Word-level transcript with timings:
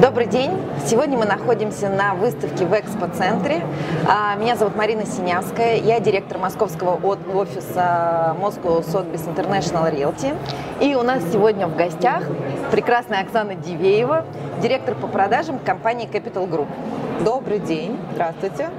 Добрый 0.00 0.26
день! 0.26 0.52
Сегодня 0.86 1.18
мы 1.18 1.24
находимся 1.24 1.88
на 1.88 2.14
выставке 2.14 2.66
в 2.66 2.72
экспоцентре. 2.72 3.66
А, 4.06 4.36
меня 4.36 4.54
зовут 4.54 4.76
Марина 4.76 5.04
Синявская, 5.04 5.74
я 5.74 5.98
директор 5.98 6.38
московского 6.38 6.94
офиса 7.04 8.36
Moscow 8.40 8.80
Sotheby's 8.86 9.26
International 9.26 9.92
Realty. 9.92 10.36
И 10.80 10.94
у 10.94 11.02
нас 11.02 11.24
сегодня 11.32 11.66
в 11.66 11.74
гостях 11.74 12.22
прекрасная 12.70 13.22
Оксана 13.22 13.56
Дивеева, 13.56 14.24
директор 14.62 14.94
по 14.94 15.08
продажам 15.08 15.58
компании 15.58 16.08
Capital 16.08 16.48
Group. 16.48 16.68
Добрый 17.24 17.60
день, 17.60 17.96
здравствуйте. 18.14 18.70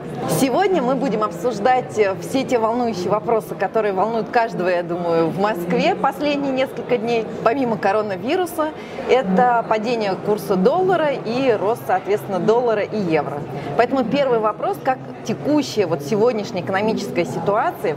Сегодня 0.41 0.81
мы 0.81 0.95
будем 0.95 1.23
обсуждать 1.23 1.97
все 2.19 2.43
те 2.43 2.59
волнующие 2.59 3.09
вопросы, 3.09 3.55
которые 3.55 3.93
волнуют 3.93 4.29
каждого, 4.29 4.67
я 4.67 4.83
думаю, 4.83 5.29
в 5.29 5.39
Москве 5.39 5.95
последние 5.95 6.51
несколько 6.51 6.97
дней. 6.97 7.25
Помимо 7.45 7.77
коронавируса, 7.77 8.71
это 9.09 9.63
падение 9.69 10.15
курса 10.25 10.57
доллара 10.57 11.11
и 11.11 11.53
рост, 11.53 11.83
соответственно, 11.87 12.39
доллара 12.39 12.81
и 12.81 12.97
евро. 12.97 13.39
Поэтому 13.77 14.03
первый 14.03 14.39
вопрос, 14.39 14.77
как 14.83 14.97
текущая 15.23 15.85
вот 15.85 16.01
сегодняшняя 16.01 16.61
экономическая 16.61 17.25
ситуация, 17.25 17.95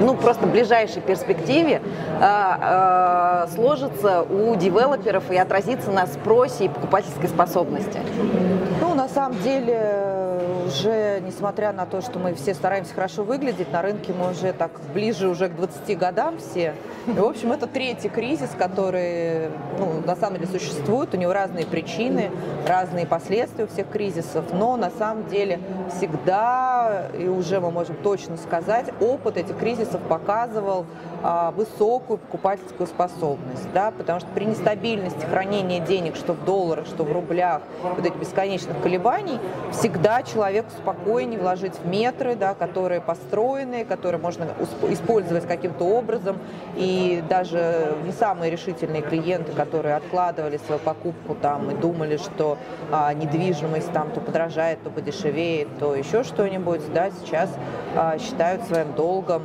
ну 0.00 0.14
просто 0.14 0.46
в 0.46 0.50
ближайшей 0.50 1.02
перспективе 1.02 1.80
э, 2.20 2.20
э, 2.20 3.46
сложится 3.54 4.22
у 4.22 4.56
девелоперов 4.56 5.30
и 5.30 5.36
отразится 5.36 5.90
на 5.90 6.06
спросе 6.06 6.64
и 6.64 6.68
покупательской 6.68 7.28
способности? 7.28 8.00
Ну, 8.80 8.94
на 8.94 9.08
самом 9.08 9.40
деле, 9.42 9.83
уже, 10.66 11.20
несмотря 11.20 11.72
на 11.72 11.86
то, 11.86 12.00
что 12.00 12.18
мы 12.18 12.34
все 12.34 12.54
стараемся 12.54 12.94
хорошо 12.94 13.22
выглядеть, 13.22 13.72
на 13.72 13.82
рынке 13.82 14.12
мы 14.12 14.30
уже 14.30 14.52
так 14.52 14.70
ближе 14.92 15.28
уже 15.28 15.48
к 15.48 15.56
20 15.56 15.98
годам 15.98 16.38
все. 16.38 16.74
И, 17.06 17.10
в 17.12 17.24
общем, 17.24 17.52
это 17.52 17.66
третий 17.66 18.08
кризис, 18.08 18.50
который, 18.56 19.50
ну, 19.78 20.00
на 20.06 20.16
самом 20.16 20.38
деле 20.38 20.50
существует. 20.50 21.14
У 21.14 21.18
него 21.18 21.32
разные 21.32 21.66
причины, 21.66 22.30
разные 22.66 23.06
последствия 23.06 23.64
у 23.64 23.66
всех 23.66 23.88
кризисов. 23.90 24.46
Но 24.52 24.76
на 24.76 24.90
самом 24.90 25.26
деле 25.28 25.60
всегда, 25.94 27.08
и 27.18 27.26
уже 27.26 27.60
мы 27.60 27.70
можем 27.70 27.96
точно 27.96 28.36
сказать, 28.36 28.86
опыт 29.00 29.36
этих 29.36 29.58
кризисов 29.58 30.00
показывал 30.02 30.86
а, 31.22 31.50
высокую 31.52 32.18
покупательскую 32.18 32.86
способность. 32.86 33.70
Да, 33.74 33.90
потому 33.90 34.20
что 34.20 34.28
при 34.34 34.44
нестабильности 34.44 35.24
хранения 35.26 35.80
денег, 35.80 36.16
что 36.16 36.32
в 36.32 36.44
долларах, 36.44 36.86
что 36.86 37.04
в 37.04 37.12
рублях, 37.12 37.62
вот 37.82 38.04
этих 38.04 38.16
бесконечных 38.16 38.80
колебаний, 38.82 39.38
всегда 39.72 40.22
человеку 40.22 40.70
спокойнее 40.70 41.38
вложить 41.38 41.74
в 41.82 41.86
метры, 41.86 42.36
да, 42.36 42.54
которые 42.54 43.00
построены, 43.00 43.84
которые 43.84 44.20
можно 44.20 44.46
использовать 44.88 45.46
каким-то 45.46 45.84
образом. 45.84 46.38
И 46.76 47.22
даже 47.28 47.96
не 48.04 48.12
самые 48.12 48.50
решительные 48.50 49.02
клиенты, 49.02 49.52
которые 49.52 49.96
откладывали 49.96 50.58
свою 50.58 50.80
покупку 50.80 51.34
там 51.34 51.70
и 51.70 51.74
думали, 51.74 52.16
что 52.16 52.58
а, 52.90 53.12
недвижимость 53.12 53.92
там 53.92 54.10
то 54.12 54.20
подорожает, 54.20 54.82
то 54.82 54.90
подешевеет, 54.90 55.68
то 55.78 55.94
еще 55.94 56.24
что-нибудь, 56.24 56.80
да, 56.92 57.10
сейчас 57.10 57.50
а, 57.96 58.18
считают 58.18 58.62
своим 58.64 58.92
долгом 58.92 59.44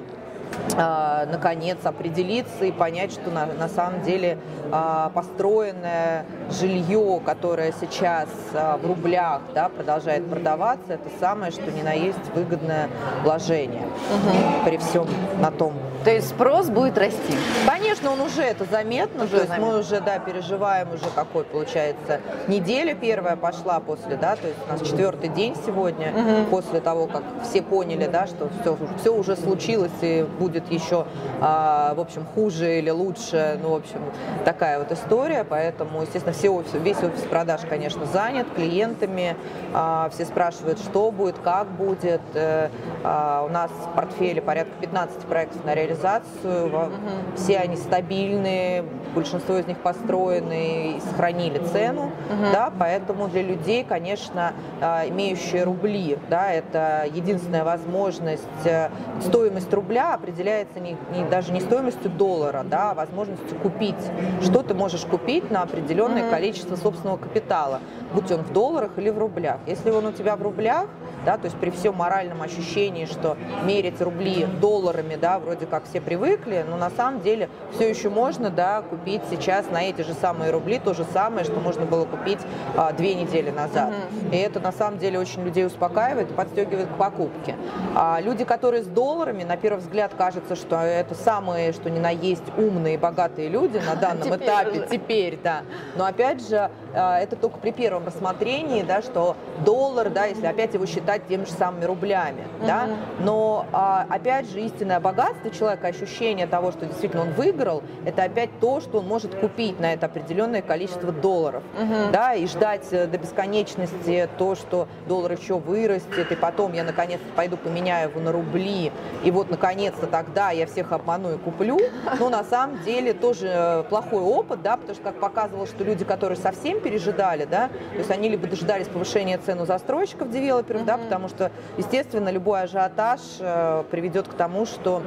наконец 0.76 1.78
определиться 1.84 2.66
и 2.66 2.72
понять, 2.72 3.12
что 3.12 3.30
на, 3.32 3.46
на 3.46 3.68
самом 3.68 4.02
деле 4.02 4.38
а, 4.72 5.10
построенное 5.10 6.26
жилье, 6.52 7.22
которое 7.26 7.74
сейчас 7.80 8.30
а, 8.54 8.78
в 8.78 8.86
рублях 8.86 9.42
да, 9.54 9.70
продолжает 9.70 10.30
продаваться, 10.30 10.94
это 10.94 11.10
самое, 11.20 11.52
что 11.52 11.72
ни 11.72 11.82
на 11.82 11.94
есть 11.94 12.18
выгодное 12.34 12.90
вложение 13.24 13.82
угу. 13.82 14.66
при 14.66 14.78
всем 14.78 15.08
на 15.40 15.52
том. 15.52 15.74
То 16.04 16.12
есть 16.12 16.30
спрос 16.30 16.70
будет 16.70 16.98
расти? 16.98 17.36
Конечно, 17.68 18.12
он 18.12 18.22
уже 18.22 18.42
это 18.42 18.66
заметно. 18.66 19.26
Уже 19.26 19.32
то 19.32 19.38
есть 19.38 19.50
заметно. 19.50 19.72
мы 19.72 19.80
уже, 19.80 20.00
да, 20.00 20.20
переживаем 20.20 20.94
уже 20.94 21.06
какой, 21.14 21.44
получается, 21.44 22.22
неделя 22.48 22.96
первая 22.96 23.36
пошла 23.36 23.80
после, 23.80 24.16
да, 24.16 24.36
то 24.36 24.48
есть 24.48 24.60
у 24.66 24.72
нас 24.72 24.82
четвертый 24.82 25.30
день 25.30 25.56
сегодня, 25.66 26.14
угу. 26.14 26.46
после 26.52 26.80
того, 26.80 27.08
как 27.08 27.24
все 27.44 27.62
поняли, 27.62 28.08
да, 28.08 28.28
что 28.28 28.50
все, 28.62 28.78
все 29.02 29.14
уже 29.14 29.36
случилось 29.36 29.92
и 30.02 30.26
будет 30.40 30.49
еще, 30.70 31.06
а, 31.42 31.94
в 31.96 32.00
общем, 32.00 32.26
хуже 32.26 32.80
или 32.80 32.90
лучше, 32.90 33.60
ну, 33.62 33.72
в 33.72 33.76
общем, 33.76 34.02
такая 34.46 34.80
вот 34.80 34.92
история, 34.92 35.44
поэтому, 35.44 36.02
естественно, 36.02 36.34
все 36.34 36.50
офис, 36.50 36.74
весь 36.74 36.98
офис 36.98 37.22
продаж, 37.22 37.62
конечно, 37.70 38.06
занят 38.06 38.48
клиентами, 38.56 39.36
а, 39.74 40.10
все 40.14 40.26
спрашивают, 40.26 40.80
что 40.80 41.12
будет, 41.12 41.38
как 41.40 41.68
будет, 41.68 42.22
а, 42.36 43.46
у 43.46 43.52
нас 43.52 43.72
в 43.72 43.96
портфеле 43.96 44.42
порядка 44.42 44.74
15 44.82 45.22
проектов 45.22 45.64
на 45.66 45.74
реализацию, 45.74 46.92
все 47.36 47.58
они 47.58 47.76
стабильные, 47.76 48.84
большинство 49.16 49.58
из 49.58 49.68
них 49.68 49.80
построены 49.80 50.98
и 50.98 51.02
сохранили 51.02 51.60
цену, 51.60 52.12
да, 52.52 52.72
поэтому 52.78 53.28
для 53.28 53.42
людей, 53.42 53.84
конечно, 53.84 54.54
имеющие 54.82 55.64
рубли, 55.64 56.18
да, 56.30 56.52
это 56.52 57.06
единственная 57.12 57.64
возможность, 57.64 58.44
э, 58.66 58.90
стоимость 59.22 59.74
рубля 59.74 60.18
определяется 60.30 60.80
не, 60.80 60.96
не, 61.12 61.26
даже 61.26 61.52
не 61.52 61.60
стоимостью 61.60 62.12
доллара, 62.12 62.64
да, 62.64 62.92
а 62.92 62.94
возможностью 62.94 63.58
купить. 63.58 63.96
Что 64.42 64.62
ты 64.62 64.74
можешь 64.74 65.06
купить 65.06 65.50
на 65.50 65.64
определенное 65.64 66.24
mm-hmm. 66.24 66.30
количество 66.30 66.76
собственного 66.76 67.18
капитала, 67.18 67.82
будь 68.14 68.32
он 68.32 68.42
в 68.42 68.54
долларах 68.54 68.92
или 68.98 69.10
в 69.10 69.18
рублях. 69.18 69.58
Если 69.66 69.90
он 69.90 70.06
у 70.06 70.12
тебя 70.12 70.36
в 70.36 70.42
рублях, 70.42 70.86
да, 71.26 71.38
то 71.38 71.46
есть 71.46 71.58
при 71.58 71.70
всем 71.72 71.96
моральном 71.96 72.42
ощущении, 72.42 73.06
что 73.06 73.38
мерить 73.66 74.00
рубли 74.02 74.46
долларами, 74.62 75.16
да, 75.16 75.40
вроде 75.40 75.66
как 75.66 75.86
все 75.86 76.00
привыкли, 76.00 76.66
но 76.68 76.78
на 76.78 76.90
самом 76.92 77.22
деле 77.22 77.50
все 77.74 77.90
еще 77.90 78.10
можно, 78.10 78.50
да, 78.50 78.82
купить 78.82 79.22
сейчас 79.30 79.66
на 79.72 79.84
эти 79.84 80.02
же 80.02 80.14
самые 80.14 80.52
рубли 80.52 80.80
то 80.80 80.94
же 80.94 81.06
самое, 81.12 81.44
что 81.44 81.60
можно 81.60 81.86
было 81.86 82.06
купить 82.06 82.40
а, 82.78 82.94
две 82.94 83.16
недели 83.16 83.50
назад. 83.50 83.90
Mm-hmm. 83.90 84.36
И 84.36 84.38
это 84.38 84.60
на 84.60 84.72
самом 84.72 85.00
деле 85.00 85.20
очень 85.20 85.44
людей 85.44 85.66
успокаивает 85.66 86.32
и 86.32 86.34
подстегивает 86.34 86.88
к 86.88 86.98
покупке. 86.98 87.56
А 87.96 88.20
люди, 88.22 88.46
которые 88.46 88.84
с 88.84 88.88
долларами, 88.88 89.44
на 89.44 89.58
первый 89.58 89.80
взгляд 89.80 90.14
кажется, 90.20 90.58
что 90.58 90.76
это 90.76 91.16
самые, 91.16 91.72
что 91.72 91.90
ни 91.90 91.98
на 91.98 92.10
есть 92.10 92.44
умные, 92.58 92.98
богатые 92.98 93.48
люди 93.48 93.78
на 93.78 93.96
данном 94.02 94.36
этапе, 94.36 94.86
теперь, 94.92 95.40
да. 95.42 95.62
Но 95.96 96.04
опять 96.04 96.46
же, 96.46 96.70
а, 96.94 97.20
это 97.20 97.38
только 97.38 97.58
при 97.58 97.72
первом 97.72 98.06
рассмотрении, 98.06 98.84
да, 98.84 99.02
что 99.02 99.38
доллар, 99.64 100.10
да, 100.10 100.26
если 100.26 100.46
опять 100.46 100.74
его 100.74 100.86
считать 100.86 101.26
теми 101.30 101.46
же 101.46 101.52
самыми 101.52 101.86
рублями, 101.86 102.42
угу. 102.58 102.68
да, 102.68 102.90
но 103.22 103.66
а, 103.72 104.06
опять 104.10 104.52
же 104.52 104.60
истинное 104.60 105.00
богатство 105.00 105.50
человека, 105.52 105.88
ощущение 105.88 106.48
того, 106.48 106.74
что 106.74 106.86
действительно 106.86 107.24
он 107.24 107.32
выиграл, 107.32 107.82
это 108.06 108.24
опять 108.24 108.50
то, 108.60 108.82
что 108.82 109.00
он 109.00 109.08
может 109.08 109.34
купить 109.36 109.80
на 109.80 109.94
это 109.94 110.08
определенное 110.08 110.62
количество 110.62 111.14
долларов, 111.14 111.64
угу. 111.82 112.12
да, 112.12 112.34
и 112.34 112.46
ждать 112.46 112.88
э, 112.92 113.08
до 113.08 113.18
бесконечности 113.18 114.28
то, 114.38 114.56
что 114.56 114.90
доллар 115.08 115.32
еще 115.32 115.60
вырастет, 115.60 116.30
и 116.30 116.36
потом 116.36 116.74
я 116.74 116.84
наконец-то 116.84 117.28
пойду 117.38 117.56
поменяю 117.56 118.10
его 118.10 118.20
на 118.20 118.34
рубли, 118.34 118.92
и 119.24 119.32
вот 119.32 119.50
наконец-то 119.50 120.09
тогда 120.10 120.52
я 120.52 120.66
всех 120.66 120.92
обману 120.92 121.34
и 121.34 121.38
куплю, 121.38 121.80
но 122.20 122.30
на 122.30 122.44
самом 122.44 122.82
деле 122.84 123.14
тоже 123.14 123.48
э, 123.48 123.84
плохой 123.84 124.22
опыт, 124.22 124.62
да, 124.62 124.78
потому 124.78 124.96
что 124.96 125.04
как 125.04 125.20
показывало, 125.20 125.68
что 125.68 125.84
люди, 125.84 126.04
которые 126.06 126.38
совсем 126.38 126.80
пережидали, 126.80 127.46
да, 127.46 127.68
то 127.68 127.98
есть 127.98 128.12
они 128.12 128.30
либо 128.30 128.48
дожидались 128.48 128.88
повышения 128.88 129.38
цен 129.38 129.60
у 129.62 129.66
застройщиков, 129.66 130.30
девелоперов, 130.30 130.82
mm-hmm. 130.82 130.86
да, 130.86 130.98
потому 130.98 131.30
что, 131.30 131.52
естественно, 131.78 132.30
любой 132.30 132.64
ажиотаж 132.64 133.20
э, 133.40 133.84
приведет 133.92 134.28
к 134.28 134.34
тому, 134.34 134.66
что 134.66 135.02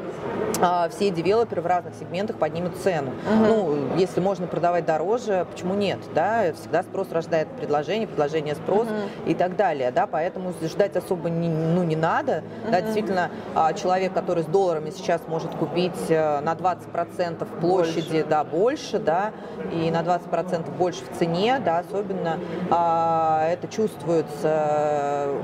э, 0.60 0.88
все 0.90 1.10
девелоперы 1.10 1.62
в 1.62 1.66
разных 1.66 1.94
сегментах 1.94 2.36
поднимут 2.36 2.76
цену. 2.76 3.10
Mm-hmm. 3.10 3.46
Ну, 3.46 3.96
если 3.96 4.20
можно 4.20 4.46
продавать 4.46 4.84
дороже, 4.84 5.46
почему 5.50 5.74
нет, 5.74 5.98
да, 6.14 6.52
всегда 6.54 6.82
спрос 6.82 7.10
рождает 7.10 7.48
предложение, 7.48 8.06
предложение 8.06 8.54
спрос 8.54 8.86
mm-hmm. 8.86 9.30
и 9.30 9.34
так 9.34 9.56
далее, 9.56 9.90
да, 9.90 10.06
поэтому 10.06 10.52
ждать 10.62 10.96
особо 10.96 11.28
не, 11.30 11.48
ну, 11.48 11.82
не 11.82 11.96
надо, 11.96 12.32
mm-hmm. 12.32 12.70
да, 12.70 12.80
действительно, 12.80 13.30
э, 13.54 13.74
человек, 13.74 14.12
который 14.12 14.44
с 14.44 14.46
долларами 14.46 14.90
сейчас 14.92 15.22
может 15.28 15.54
купить 15.54 15.92
э, 16.08 16.40
на 16.40 16.54
20% 16.54 17.60
площади, 17.60 18.00
больше. 18.00 18.26
да, 18.28 18.44
больше, 18.44 18.98
да, 18.98 19.32
и 19.72 19.90
на 19.90 20.02
20% 20.02 20.70
больше 20.76 21.02
в 21.04 21.18
цене, 21.18 21.60
да, 21.64 21.78
особенно 21.78 22.38
а, 22.70 23.46
это 23.48 23.68
чувствуется 23.68 24.28
э, 24.44 25.38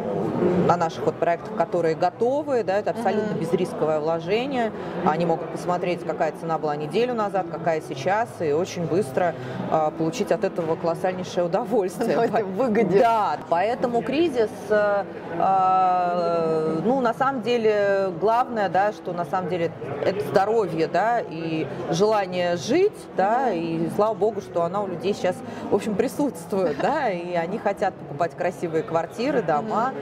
на 0.67 0.76
наших 0.76 1.06
вот 1.06 1.17
проектах, 1.17 1.56
которые 1.56 1.94
готовы, 1.94 2.64
да, 2.64 2.78
это 2.78 2.90
абсолютно 2.90 3.34
mm-hmm. 3.34 3.40
безрисковое 3.40 4.00
вложение. 4.00 4.72
Они 5.06 5.25
могут 5.25 5.50
посмотреть, 5.50 6.05
какая 6.05 6.32
цена 6.40 6.58
была 6.58 6.76
неделю 6.76 7.14
назад, 7.14 7.46
какая 7.50 7.81
сейчас, 7.81 8.28
и 8.40 8.52
очень 8.52 8.87
быстро 8.87 9.34
а, 9.70 9.90
получить 9.90 10.32
от 10.32 10.44
этого 10.44 10.76
колоссальнейшее 10.76 11.44
удовольствие. 11.44 12.19
Выгоде. 12.58 12.99
Да, 12.99 13.38
поэтому 13.49 14.02
кризис, 14.02 14.50
а, 14.70 16.81
ну, 16.84 17.00
на 17.00 17.14
самом 17.14 17.43
деле, 17.43 18.11
главное, 18.20 18.69
да, 18.69 18.93
что 18.93 19.12
на 19.12 19.25
самом 19.25 19.38
деле 19.46 19.70
это 20.05 20.26
здоровье, 20.26 20.88
да, 20.88 21.20
и 21.20 21.67
желание 21.90 22.56
жить, 22.56 22.93
да, 23.17 23.52
и 23.52 23.88
слава 23.94 24.14
богу, 24.14 24.40
что 24.40 24.64
она 24.64 24.82
у 24.82 24.87
людей 24.88 25.14
сейчас, 25.14 25.37
в 25.70 25.75
общем, 25.75 25.94
присутствует, 25.94 26.79
да, 26.81 27.11
и 27.11 27.35
они 27.35 27.58
хотят 27.58 27.94
покупать 27.94 28.35
красивые 28.37 28.82
квартиры, 28.82 29.43
дома, 29.43 29.93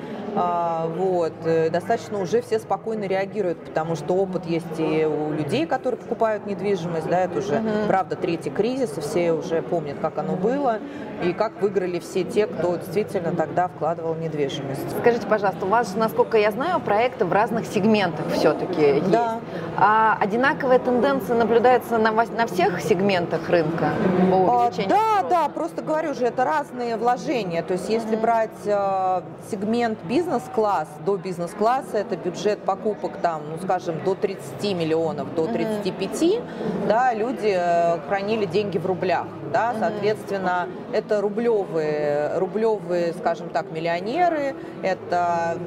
вот. 0.96 1.32
Э, 1.44 1.70
достаточно 1.70 2.20
уже 2.20 2.42
все 2.42 2.58
спокойно 2.58 3.04
реагируют, 3.04 3.64
потому 3.64 3.96
что 3.96 4.14
опыт 4.14 4.46
есть 4.46 4.78
и 4.78 5.04
у 5.04 5.32
людей, 5.32 5.66
которые 5.66 5.98
покупают 5.98 6.46
недвижимость, 6.46 7.08
да, 7.08 7.20
это 7.20 7.38
уже, 7.38 7.56
угу. 7.56 7.86
правда, 7.88 8.16
третий 8.16 8.50
кризис, 8.50 8.96
и 8.98 9.00
все 9.00 9.32
уже 9.32 9.62
помнят, 9.62 9.96
как 10.00 10.18
оно 10.18 10.36
было, 10.36 10.78
и 11.22 11.32
как 11.32 11.60
выиграли 11.60 11.98
все 11.98 12.24
те, 12.24 12.46
кто 12.46 12.76
действительно 12.76 13.32
тогда 13.32 13.68
вкладывал 13.68 14.14
в 14.14 14.20
недвижимость. 14.20 14.82
Скажите, 15.00 15.26
пожалуйста, 15.26 15.64
у 15.64 15.68
вас, 15.68 15.94
насколько 15.94 16.36
я 16.36 16.50
знаю, 16.50 16.80
проекты 16.80 17.24
в 17.24 17.32
разных 17.32 17.66
сегментах 17.66 18.26
все-таки 18.32 18.80
есть. 18.80 19.10
Да. 19.10 19.40
А 19.76 20.16
одинаковая 20.20 20.78
тенденция 20.78 21.36
наблюдается 21.36 21.98
на, 21.98 22.10
на 22.10 22.46
всех 22.46 22.80
сегментах 22.80 23.48
рынка 23.48 23.90
по 24.30 24.66
А, 24.66 24.70
да, 24.88 25.22
да, 25.28 25.48
просто 25.48 25.82
говорю 25.82 26.14
же, 26.14 26.24
это 26.26 26.44
разные 26.44 26.96
вложения. 26.96 27.62
То 27.62 27.72
есть 27.74 27.88
если 27.88 28.16
mm-hmm. 28.16 28.20
брать 28.20 28.50
э, 28.64 29.22
сегмент 29.50 29.98
бизнес-класс, 30.26 30.88
до 31.04 31.16
бизнес-класса 31.16 31.98
это 31.98 32.16
бюджет 32.16 32.58
покупок 32.58 33.18
там, 33.22 33.42
ну 33.48 33.58
скажем, 33.62 34.02
до 34.04 34.14
30 34.16 34.74
миллионов, 34.74 35.32
до 35.34 35.46
35, 35.46 36.22
mm-hmm. 36.22 36.86
да, 36.88 37.14
люди 37.14 37.54
э, 37.56 38.00
хранили 38.08 38.44
деньги 38.44 38.78
в 38.78 38.86
рублях, 38.86 39.26
да, 39.52 39.70
mm-hmm. 39.70 39.78
соответственно, 39.78 40.68
это 40.92 41.20
рублевые, 41.20 42.38
рублевые, 42.38 43.12
скажем 43.12 43.50
так, 43.50 43.70
миллионеры, 43.70 44.56
это 44.82 45.58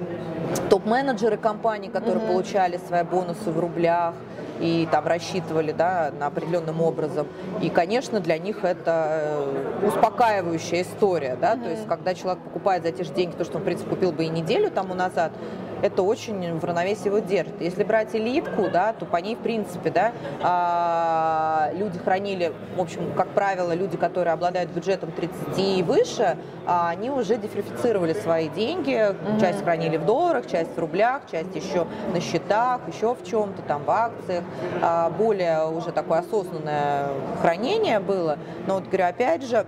топ-менеджеры 0.69 1.37
компаний, 1.37 1.87
которые 1.87 2.21
mm-hmm. 2.21 2.27
получали 2.27 2.79
свои 2.85 3.03
бонусы 3.03 3.51
в 3.51 3.59
рублях, 3.59 4.13
и 4.59 4.87
там 4.91 5.07
рассчитывали 5.07 5.71
да, 5.71 6.11
на 6.17 6.27
определенным 6.27 6.81
образом. 6.81 7.27
И, 7.61 7.69
конечно, 7.69 8.19
для 8.19 8.37
них 8.37 8.63
это 8.63 9.07
э, 9.21 9.87
успокаивающая 9.87 10.81
история. 10.81 11.37
Да? 11.39 11.55
Mm-hmm. 11.55 11.63
То 11.63 11.69
есть, 11.69 11.87
когда 11.87 12.13
человек 12.13 12.43
покупает 12.43 12.83
за 12.83 12.91
те 12.91 13.03
же 13.03 13.13
деньги 13.13 13.35
то, 13.35 13.45
что 13.45 13.57
он, 13.57 13.61
в 13.61 13.65
принципе, 13.65 13.89
купил 13.89 14.11
бы 14.11 14.25
и 14.25 14.29
неделю 14.29 14.69
тому 14.69 14.93
назад, 14.93 15.31
это 15.81 16.03
очень 16.03 16.57
в 16.57 16.63
равновесии 16.63 17.07
его 17.07 17.19
держит. 17.19 17.61
Если 17.61 17.83
брать 17.83 18.15
элитку, 18.15 18.69
да, 18.71 18.93
то 18.93 19.05
по 19.05 19.17
ней, 19.17 19.35
в 19.35 19.39
принципе, 19.39 19.89
да, 19.89 20.11
а, 20.41 21.71
люди 21.73 21.97
хранили, 21.99 22.53
в 22.75 22.81
общем, 22.81 23.13
как 23.15 23.29
правило, 23.29 23.73
люди, 23.73 23.97
которые 23.97 24.33
обладают 24.33 24.71
бюджетом 24.71 25.11
30 25.11 25.57
и 25.57 25.83
выше, 25.83 26.37
а, 26.65 26.89
они 26.89 27.09
уже 27.09 27.37
дифференцировали 27.37 28.13
свои 28.13 28.49
деньги, 28.49 29.15
часть 29.39 29.63
хранили 29.63 29.97
в 29.97 30.05
долларах, 30.05 30.47
часть 30.47 30.75
в 30.75 30.79
рублях, 30.79 31.23
часть 31.31 31.55
еще 31.55 31.87
на 32.13 32.19
счетах, 32.19 32.81
еще 32.87 33.15
в 33.15 33.23
чем-то, 33.23 33.61
там, 33.63 33.83
в 33.83 33.91
акциях. 33.91 34.43
А, 34.81 35.09
более 35.09 35.67
уже 35.67 35.91
такое 35.91 36.19
осознанное 36.19 37.07
хранение 37.41 37.99
было. 37.99 38.37
Но 38.67 38.75
вот 38.75 38.85
говорю, 38.85 39.05
опять 39.05 39.43
же, 39.43 39.65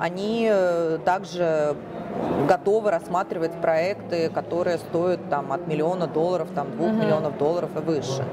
они 0.00 0.48
э, 0.50 0.98
также 1.04 1.76
готовы 2.48 2.90
рассматривать 2.90 3.52
проекты, 3.60 4.30
которые 4.30 4.78
стоят 4.78 5.20
там, 5.28 5.52
от 5.52 5.66
миллиона 5.66 6.06
долларов, 6.06 6.48
там, 6.54 6.72
двух 6.72 6.88
mm-hmm. 6.88 7.04
миллионов 7.04 7.38
долларов 7.38 7.70
и 7.76 7.80
выше. 7.80 8.24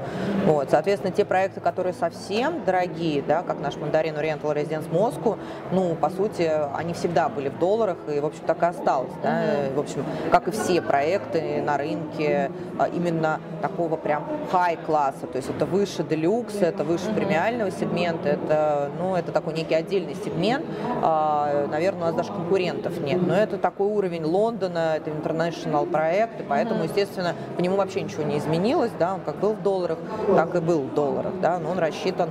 Вот, 0.46 0.70
соответственно, 0.70 1.12
те 1.12 1.24
проекты, 1.24 1.60
которые 1.60 1.92
совсем 1.92 2.64
дорогие, 2.64 3.22
да, 3.22 3.42
как 3.42 3.60
наш 3.60 3.76
Мандарин 3.76 4.14
Oriental 4.14 4.54
Residence 4.54 4.90
Moscow, 4.90 5.38
ну, 5.70 5.94
по 5.94 6.08
сути, 6.10 6.50
они 6.74 6.94
всегда 6.94 7.28
были 7.28 7.48
в 7.48 7.58
долларах, 7.58 7.98
и, 8.08 8.20
в 8.20 8.26
общем, 8.26 8.42
так 8.46 8.62
и 8.62 8.66
осталось. 8.66 9.12
Да? 9.22 9.28
Mm-hmm. 9.28 9.74
В 9.74 9.80
общем, 9.80 10.04
как 10.30 10.48
и 10.48 10.50
все 10.50 10.80
проекты 10.80 11.62
на 11.62 11.76
рынке, 11.76 12.50
а, 12.78 12.88
именно 12.88 13.40
такого 13.60 13.96
прям 13.96 14.24
хай-класса, 14.50 15.26
то 15.26 15.36
есть 15.36 15.50
это 15.50 15.66
выше 15.66 16.02
делюкс, 16.04 16.56
это 16.60 16.84
выше 16.84 17.06
mm-hmm. 17.06 17.14
премиального 17.14 17.70
сегмента, 17.70 18.28
это, 18.30 18.90
ну, 18.98 19.14
это 19.14 19.32
такой 19.32 19.52
некий 19.52 19.74
отдельный 19.74 20.14
сегмент, 20.14 20.64
а, 21.02 21.66
наверное, 21.66 22.02
у 22.02 22.04
нас 22.06 22.14
даже 22.14 22.32
конкурентов 22.32 22.98
нет, 23.00 23.20
но 23.20 23.34
это 23.34 23.58
такой 23.66 23.88
уровень 23.88 24.22
Лондона, 24.22 24.94
это 24.96 25.10
international 25.10 25.90
проект, 25.90 26.40
и 26.40 26.44
поэтому, 26.44 26.84
естественно, 26.84 27.34
по 27.56 27.60
нему 27.60 27.74
вообще 27.74 28.00
ничего 28.02 28.22
не 28.22 28.38
изменилось, 28.38 28.92
да, 28.96 29.14
он 29.14 29.20
как 29.22 29.40
был 29.40 29.54
в 29.54 29.62
долларах, 29.62 29.98
так 30.36 30.54
и 30.54 30.60
был 30.60 30.82
в 30.82 30.94
долларах, 30.94 31.32
да, 31.40 31.58
но 31.58 31.70
он 31.70 31.78
рассчитан 31.80 32.30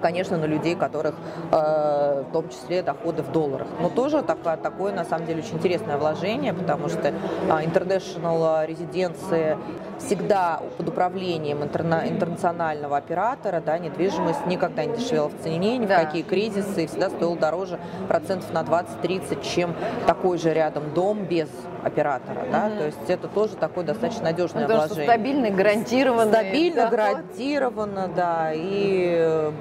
конечно, 0.00 0.36
на 0.36 0.44
людей, 0.44 0.74
которых 0.74 1.14
э, 1.52 2.24
в 2.28 2.32
том 2.32 2.48
числе 2.48 2.82
доходы 2.82 3.22
в 3.22 3.32
долларах. 3.32 3.66
Но 3.80 3.88
тоже 3.88 4.22
такое, 4.22 4.56
такое 4.56 4.92
на 4.92 5.04
самом 5.04 5.26
деле 5.26 5.42
очень 5.42 5.56
интересное 5.56 5.96
вложение, 5.96 6.52
потому 6.52 6.88
что 6.88 7.12
а, 7.50 7.62
international 7.62 8.66
резиденции 8.66 9.56
всегда 9.98 10.60
под 10.76 10.88
управлением 10.88 11.62
интерна, 11.62 12.08
интернационального 12.08 12.96
оператора, 12.96 13.62
да, 13.64 13.78
недвижимость 13.78 14.46
никогда 14.46 14.84
не 14.84 14.96
дешевела 14.96 15.28
в 15.28 15.42
цене, 15.42 15.78
ни 15.78 15.86
да. 15.86 15.98
в 15.98 16.04
какие 16.04 16.22
кризисы, 16.22 16.84
и 16.84 16.86
всегда 16.86 17.10
стоила 17.10 17.36
дороже 17.36 17.78
процентов 18.08 18.52
на 18.52 18.62
20-30, 18.62 19.42
чем 19.42 19.74
такой 20.06 20.38
же 20.38 20.52
рядом 20.52 20.92
дом 20.94 21.24
без 21.24 21.48
оператора, 21.82 22.40
mm-hmm. 22.40 22.52
да, 22.52 22.70
то 22.70 22.86
есть 22.86 22.98
это 23.08 23.28
тоже 23.28 23.56
такое 23.56 23.84
достаточно 23.84 24.24
надежное 24.24 24.64
Потому 24.64 24.86
вложение. 24.86 25.04
стабильно, 25.04 25.50
гарантированно. 25.50 26.32
Стабильно, 26.32 26.90
гарантированно, 26.90 28.10
да, 28.14 28.50
и 28.52 29.52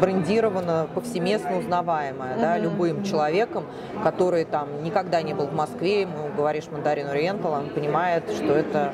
брендировано, 0.00 0.88
повсеместно 0.94 1.58
узнаваемое, 1.58 2.34
mm-hmm. 2.34 2.40
да, 2.40 2.58
любым 2.58 3.04
человеком, 3.04 3.64
который 4.02 4.44
там 4.44 4.82
никогда 4.82 5.22
не 5.22 5.34
был 5.34 5.46
в 5.46 5.54
Москве, 5.54 6.02
ему 6.02 6.25
говоришь 6.36 6.64
мандарин 6.70 7.08
Ориентал, 7.08 7.52
он 7.52 7.68
понимает, 7.70 8.24
что 8.30 8.52
это 8.52 8.92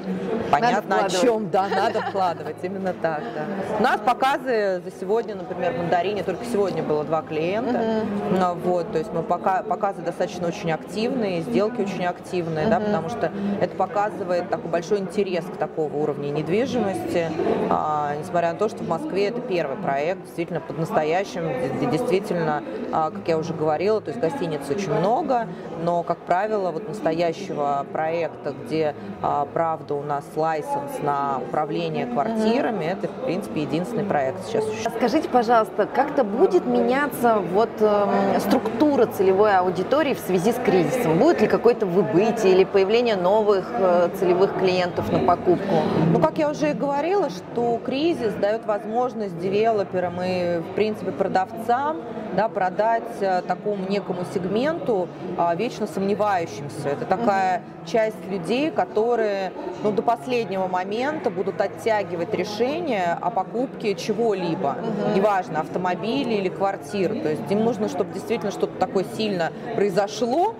понятно 0.50 1.04
о 1.04 1.10
чем, 1.10 1.50
да, 1.50 1.68
надо 1.68 2.00
вкладывать, 2.00 2.56
именно 2.62 2.94
так, 2.94 3.22
да. 3.34 3.76
У 3.78 3.82
нас 3.82 4.00
показы 4.00 4.80
за 4.84 4.90
сегодня, 5.00 5.34
например, 5.34 5.72
в 5.72 5.78
мандарине 5.78 6.22
только 6.22 6.44
сегодня 6.44 6.82
было 6.82 7.04
два 7.04 7.22
клиента, 7.22 7.78
mm-hmm. 7.78 8.60
вот, 8.64 8.92
то 8.92 8.98
есть 8.98 9.12
мы 9.12 9.22
пока, 9.22 9.62
показы 9.62 10.02
достаточно 10.02 10.48
очень 10.48 10.72
активные, 10.72 11.42
сделки 11.42 11.80
очень 11.80 12.04
активные, 12.06 12.68
да, 12.68 12.80
потому 12.80 13.08
что 13.08 13.32
это 13.60 13.74
показывает 13.76 14.48
такой 14.48 14.70
большой 14.70 14.98
интерес 14.98 15.44
к 15.44 15.56
такого 15.56 15.94
уровня 15.94 16.30
недвижимости, 16.30 17.30
а, 17.68 18.14
несмотря 18.18 18.52
на 18.52 18.58
то, 18.58 18.68
что 18.68 18.84
в 18.84 18.88
Москве 18.88 19.28
это 19.28 19.40
первый 19.40 19.76
проект, 19.76 20.22
действительно 20.22 20.60
под 20.60 20.78
настоящим, 20.78 21.42
действительно, 21.90 22.62
а, 22.92 23.10
как 23.10 23.26
я 23.26 23.38
уже 23.38 23.52
говорила, 23.52 24.00
то 24.00 24.10
есть 24.10 24.20
гостиниц 24.20 24.60
очень 24.70 24.92
много, 24.92 25.48
но, 25.82 26.02
как 26.02 26.18
правило, 26.18 26.70
вот 26.70 26.88
настоящего 27.32 27.86
проекта, 27.92 28.54
где, 28.64 28.94
а, 29.22 29.46
правда, 29.52 29.94
у 29.94 30.02
нас 30.02 30.24
лайсенс 30.36 31.00
на 31.02 31.38
управление 31.38 32.06
квартирами, 32.06 32.84
это, 32.84 33.08
в 33.08 33.24
принципе, 33.24 33.62
единственный 33.62 34.04
проект 34.04 34.46
сейчас. 34.46 34.64
Скажите, 34.96 35.28
пожалуйста, 35.28 35.86
как-то 35.86 36.24
будет 36.24 36.66
меняться 36.66 37.38
вот 37.38 37.70
э, 37.80 38.38
структура 38.40 39.06
целевой 39.06 39.56
аудитории 39.56 40.14
в 40.14 40.18
связи 40.18 40.52
с 40.52 40.56
кризисом? 40.56 41.18
Будет 41.18 41.40
ли 41.40 41.46
какое-то 41.46 41.86
выбытие 41.86 42.52
или 42.52 42.64
появление 42.64 43.16
новых 43.16 43.66
э, 43.72 44.10
целевых 44.18 44.58
клиентов 44.58 45.10
на 45.10 45.20
покупку? 45.20 45.82
Ну, 46.12 46.20
как 46.20 46.38
я 46.38 46.50
уже 46.50 46.70
и 46.70 46.74
говорила, 46.74 47.30
что 47.30 47.80
кризис 47.84 48.34
дает 48.34 48.66
возможность 48.66 49.38
девелоперам 49.38 50.20
и, 50.22 50.58
в 50.58 50.74
принципе, 50.74 51.12
продавцам 51.12 51.98
да, 52.32 52.48
продать 52.48 53.20
э, 53.20 53.42
такому 53.42 53.86
некому 53.88 54.24
сегменту 54.32 55.08
а, 55.36 55.54
вечно 55.54 55.86
сомневающимся. 55.86 56.88
Это 56.88 57.04
такая 57.04 57.58
mm-hmm. 57.58 57.90
часть 57.90 58.24
людей, 58.30 58.70
которые 58.70 59.52
ну, 59.82 59.92
до 59.92 60.02
последнего 60.02 60.66
момента 60.66 61.30
будут 61.30 61.60
оттягивать 61.60 62.34
решение 62.34 63.18
о 63.20 63.30
покупке 63.30 63.94
чего-либо, 63.94 64.76
mm-hmm. 64.78 65.16
неважно, 65.16 65.60
автомобиля 65.60 66.36
или 66.36 66.48
квартиры. 66.48 67.20
То 67.20 67.30
есть 67.30 67.50
им 67.50 67.64
нужно, 67.64 67.88
чтобы 67.88 68.12
действительно 68.12 68.50
что-то 68.50 68.78
такое 68.78 69.04
сильно 69.16 69.52
произошло, 69.74 70.54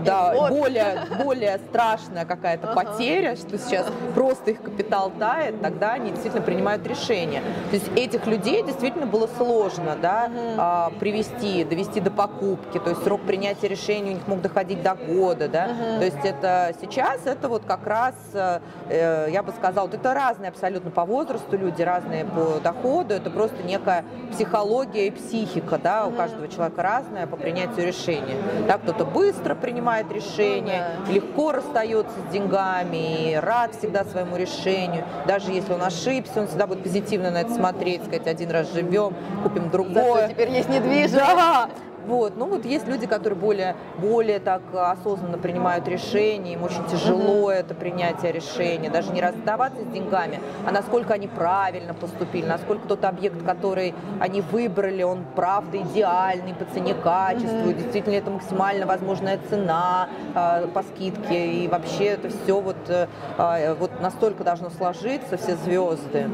да, 0.00 0.32
вот. 0.34 0.50
более, 0.50 1.06
более 1.24 1.58
страшная 1.70 2.24
какая-то 2.24 2.70
ага. 2.70 2.82
потеря, 2.82 3.36
что 3.36 3.58
сейчас 3.58 3.86
просто 4.14 4.52
их 4.52 4.62
капитал 4.62 5.10
тает, 5.18 5.60
тогда 5.60 5.92
они 5.92 6.10
действительно 6.10 6.42
принимают 6.42 6.86
решение. 6.86 7.42
То 7.70 7.76
есть 7.76 7.88
этих 7.96 8.26
людей 8.26 8.62
действительно 8.62 9.06
было 9.06 9.28
сложно 9.38 9.96
да, 10.00 10.26
угу. 10.26 10.40
а, 10.58 10.92
привести, 11.00 11.64
довести 11.64 12.00
до 12.00 12.10
покупки, 12.10 12.78
то 12.78 12.90
есть 12.90 13.02
срок 13.02 13.22
принятия 13.22 13.68
решения 13.68 14.12
у 14.12 14.14
них 14.14 14.26
мог 14.26 14.40
доходить 14.42 14.82
до 14.82 14.94
года. 14.94 15.48
Да? 15.48 15.66
Угу. 15.66 15.98
То 16.00 16.04
есть 16.04 16.24
это 16.24 16.74
сейчас 16.80 17.26
это 17.26 17.48
вот 17.48 17.64
как 17.64 17.86
раз, 17.86 18.14
э, 18.34 19.28
я 19.30 19.42
бы 19.42 19.52
сказала, 19.52 19.86
вот 19.86 19.94
это 19.94 20.14
разные 20.14 20.50
абсолютно 20.50 20.90
по 20.90 21.04
возрасту 21.04 21.56
люди, 21.56 21.82
разные 21.82 22.24
по 22.24 22.60
доходу, 22.62 23.14
это 23.14 23.30
просто 23.30 23.62
некая 23.62 24.04
психология 24.32 25.06
и 25.06 25.10
психика, 25.10 25.78
да, 25.78 26.06
у 26.06 26.10
каждого 26.10 26.48
человека 26.48 26.82
разная 26.82 27.26
по 27.26 27.36
принятию 27.36 27.86
решения. 27.86 28.36
Да, 28.66 28.78
кто-то 28.78 29.04
быстро 29.04 29.54
принимает 29.54 29.77
принимает 29.78 30.10
решения, 30.12 30.96
ну, 31.06 31.12
легко 31.12 31.52
расстается 31.52 32.12
с 32.28 32.32
деньгами, 32.32 33.30
и 33.30 33.34
рад 33.36 33.76
всегда 33.76 34.04
своему 34.04 34.36
решению. 34.36 35.04
Даже 35.26 35.52
если 35.52 35.72
он 35.72 35.82
ошибся, 35.82 36.40
он 36.40 36.48
всегда 36.48 36.66
будет 36.66 36.82
позитивно 36.82 37.30
на 37.30 37.42
это 37.42 37.54
смотреть, 37.54 38.02
сказать, 38.02 38.26
один 38.26 38.50
раз 38.50 38.72
живем, 38.72 39.14
купим 39.42 39.70
другое. 39.70 40.22
Зато 40.22 40.32
теперь 40.32 40.50
есть 40.50 40.68
недвижимость. 40.68 41.14
Да, 41.14 41.68
Вот, 42.08 42.38
ну 42.38 42.46
вот 42.46 42.64
есть 42.64 42.88
люди, 42.88 43.06
которые 43.06 43.38
более, 43.38 43.76
более 43.98 44.40
так 44.40 44.62
осознанно 44.72 45.36
принимают 45.36 45.86
решения, 45.86 46.54
им 46.54 46.62
очень 46.62 46.84
тяжело 46.86 47.50
это 47.50 47.74
принятие 47.74 48.32
решения, 48.32 48.88
даже 48.88 49.12
не 49.12 49.20
расставаться 49.20 49.82
с 49.82 49.86
деньгами, 49.92 50.40
а 50.66 50.72
насколько 50.72 51.12
они 51.12 51.28
правильно 51.28 51.92
поступили, 51.92 52.46
насколько 52.46 52.88
тот 52.88 53.04
объект, 53.04 53.44
который 53.44 53.94
они 54.20 54.40
выбрали, 54.40 55.02
он 55.02 55.26
правда 55.36 55.76
идеальный 55.76 56.54
по 56.54 56.64
цене 56.64 56.94
качеству, 56.94 57.74
действительно 57.74 58.14
это 58.14 58.30
максимально 58.30 58.86
возможная 58.86 59.38
цена 59.50 60.08
э, 60.34 60.66
по 60.68 60.82
скидке, 60.84 61.46
и 61.46 61.68
вообще 61.68 62.06
это 62.06 62.30
все 62.30 62.58
вот, 62.58 62.76
э, 62.88 63.74
вот 63.74 64.00
настолько 64.00 64.44
должно 64.44 64.70
сложиться, 64.70 65.36
все 65.36 65.56
звезды. 65.56 66.30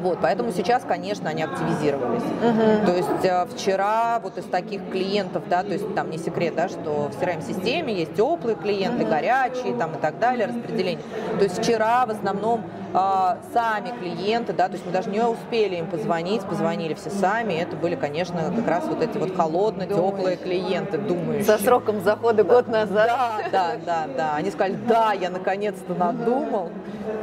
Вот, 0.00 0.18
поэтому 0.22 0.52
сейчас, 0.52 0.84
конечно, 0.86 1.30
они 1.30 1.42
активизировались. 1.42 2.22
Угу. 2.22 2.86
То 2.86 2.96
есть 2.96 3.24
э, 3.24 3.46
вчера 3.46 4.20
вот 4.22 4.38
из 4.38 4.44
таких 4.44 4.83
клиентов, 4.90 5.44
да, 5.48 5.62
то 5.62 5.72
есть 5.72 5.94
там 5.94 6.10
не 6.10 6.18
секрет, 6.18 6.54
да, 6.54 6.68
что 6.68 7.10
в 7.10 7.22
CRM-системе 7.22 7.94
есть 7.94 8.14
теплые 8.14 8.56
клиенты, 8.56 9.04
горячие 9.04 9.74
там 9.76 9.94
и 9.94 9.98
так 9.98 10.18
далее, 10.18 10.46
распределение. 10.46 11.04
То 11.38 11.44
есть 11.44 11.58
вчера 11.62 12.06
в 12.06 12.10
основном 12.10 12.64
э, 12.92 13.36
сами 13.52 13.92
клиенты, 13.98 14.52
да, 14.52 14.68
то 14.68 14.74
есть 14.74 14.86
мы 14.86 14.92
даже 14.92 15.10
не 15.10 15.20
успели 15.20 15.76
им 15.76 15.86
позвонить, 15.86 16.42
позвонили 16.42 16.94
все 16.94 17.10
сами, 17.10 17.54
это 17.54 17.76
были, 17.76 17.96
конечно, 17.96 18.52
как 18.54 18.68
раз 18.68 18.84
вот 18.86 19.02
эти 19.02 19.18
вот 19.18 19.34
холодные, 19.36 19.88
теплые 19.88 20.36
клиенты, 20.36 20.98
думающие. 20.98 21.44
Со 21.44 21.58
сроком 21.58 22.02
захода 22.02 22.44
год 22.44 22.68
назад. 22.68 23.06
Да, 23.06 23.40
да, 23.50 23.76
да, 23.84 24.06
да. 24.16 24.34
Они 24.36 24.50
сказали, 24.50 24.78
да, 24.86 25.12
я 25.12 25.30
наконец-то 25.30 25.94
надумал. 25.94 26.70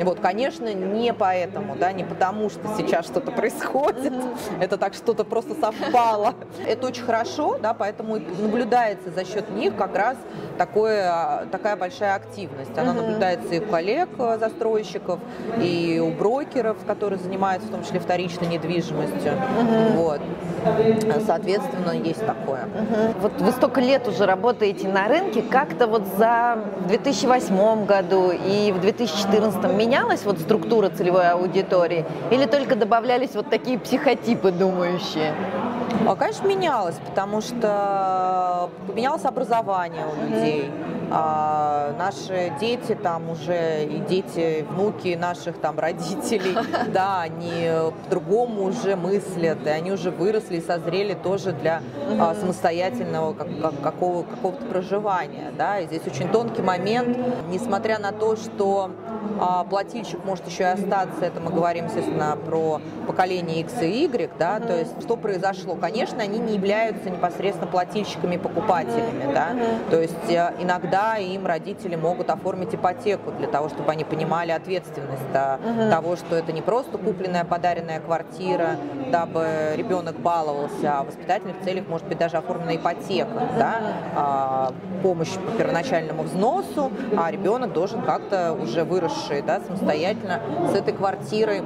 Вот, 0.02 0.20
конечно, 0.20 0.74
не 0.74 1.14
поэтому, 1.14 1.76
да, 1.76 1.92
не 1.92 2.04
потому 2.04 2.50
что 2.50 2.62
сейчас 2.78 3.06
что-то 3.06 3.32
происходит, 3.32 4.14
это 4.60 4.78
так 4.78 4.94
что-то 4.94 5.24
просто 5.24 5.56
совпало. 5.56 6.36
Это 6.66 6.88
очень 6.88 7.04
хорошо, 7.04 7.41
да, 7.62 7.74
поэтому 7.74 8.18
наблюдается 8.18 9.12
за 9.12 9.26
счет 9.26 9.50
них 9.52 9.76
как 9.76 9.96
раз 9.96 10.18
такое, 10.58 11.04
а, 11.06 11.46
такая 11.52 11.76
большая 11.76 12.16
активность. 12.16 12.78
Она 12.78 12.94
наблюдается 12.94 13.54
и 13.56 13.60
у 13.60 13.66
коллег 13.66 14.10
э, 14.18 14.38
застройщиков, 14.40 15.20
и 15.62 16.02
у 16.04 16.12
брокеров, 16.12 16.78
которые 16.86 17.20
занимаются 17.20 17.68
в 17.68 17.72
том 17.72 17.84
числе 17.84 18.00
вторичной 18.00 18.48
недвижимостью. 18.48 19.34
Вот. 19.96 20.22
Соответственно, 21.26 21.92
есть 21.92 22.26
такое. 22.26 22.68
Вот 23.22 23.40
вы 23.40 23.52
столько 23.52 23.82
лет 23.82 24.08
уже 24.08 24.26
работаете 24.26 24.88
на 24.88 25.08
рынке, 25.08 25.42
как-то 25.42 25.88
вот 25.88 26.04
за 26.18 26.60
2008 26.88 27.86
году 27.86 28.32
и 28.32 28.72
в 28.72 28.80
2014 28.80 29.74
менялась 29.74 30.24
вот 30.24 30.40
структура 30.40 30.90
целевой 30.90 31.30
аудитории? 31.30 32.06
Или 32.30 32.46
только 32.46 32.76
добавлялись 32.76 33.32
вот 33.34 33.50
такие 33.50 33.80
психотипы 33.80 34.52
думающие? 34.52 35.34
А, 36.08 36.16
конечно, 36.16 36.48
менялось, 36.48 36.96
потому 37.08 37.31
что 37.40 38.70
поменялось 38.88 39.24
образование 39.24 40.04
у 40.06 40.22
людей. 40.22 40.70
А 41.14 41.94
наши 42.00 42.54
дети 42.60 42.96
там 42.96 43.30
уже, 43.30 43.84
и 43.84 44.00
дети, 44.00 44.66
внуки 44.70 45.16
наших 45.20 45.58
там 45.58 45.78
родителей, 45.78 46.56
да, 46.94 47.22
они 47.22 47.70
по-другому 48.04 48.64
уже 48.64 48.96
мыслят, 48.96 49.66
и 49.66 49.70
они 49.70 49.92
уже 49.92 50.10
выросли 50.10 50.58
и 50.58 50.62
созрели 50.62 51.14
тоже 51.14 51.52
для 51.52 51.82
а, 52.18 52.34
самостоятельного 52.34 53.34
как, 53.34 53.48
как, 53.62 53.82
какого, 53.82 54.24
какого-то 54.24 54.66
проживания, 54.66 55.52
да, 55.58 55.80
и 55.80 55.88
здесь 55.88 56.08
очень 56.08 56.30
тонкий 56.30 56.62
момент, 56.62 57.18
несмотря 57.50 58.00
на 58.00 58.14
то, 58.14 58.38
что 58.38 58.92
плательщик 59.70 60.24
может 60.26 60.48
еще 60.48 60.64
и 60.64 60.68
остаться, 60.68 61.26
это 61.26 61.40
мы 61.40 61.52
говорим, 61.52 61.86
естественно, 61.86 62.38
про 62.46 62.82
поколение 63.08 63.62
X 63.62 63.82
и 63.82 64.06
Y, 64.06 64.30
да, 64.38 64.60
то 64.60 64.78
есть 64.78 65.02
что 65.02 65.18
произошло, 65.18 65.76
конечно, 65.76 66.22
они 66.22 66.40
не 66.40 66.56
являются 66.56 67.10
непосредственно 67.10 67.68
плательщиками 67.68 68.36
и 68.36 68.38
покупателями, 68.38 69.32
да, 69.34 69.56
то 69.90 70.02
есть 70.02 70.30
э, 70.30 70.54
иногда 70.60 71.18
им 71.18 71.46
родители 71.46 71.96
могут 71.96 72.30
оформить 72.30 72.74
ипотеку 72.74 73.32
для 73.32 73.48
того, 73.48 73.70
чтобы 73.70 73.92
они 73.92 74.04
понимали 74.04 74.52
ответственность 74.52 75.32
да, 75.34 75.60
того, 75.90 76.16
что 76.16 76.36
это 76.36 76.52
не 76.52 76.62
просто 76.62 76.98
купленная, 76.98 77.46
подаренная 77.46 78.00
квартира, 78.00 78.78
дабы 79.12 79.74
ребенок 79.76 80.20
баловался, 80.20 81.00
а 81.00 81.04
в 81.04 81.08
воспитательных 81.08 81.58
целях 81.64 81.88
может 81.88 82.08
быть 82.08 82.18
даже 82.18 82.38
оформлена 82.38 82.76
ипотека, 82.76 83.50
да, 83.58 83.76
а, 84.16 84.74
помощь 85.02 85.34
по 85.34 85.52
первоначальному 85.58 86.24
взносу, 86.24 86.92
а 87.18 87.32
ребенок 87.32 87.74
должен 87.74 88.02
как-то 88.02 88.54
уже 88.54 88.84
выросший, 89.12 89.42
да, 89.42 89.62
самостоятельно 89.66 90.42
с 90.72 90.76
этой 90.76 90.94
квартирой 90.94 91.64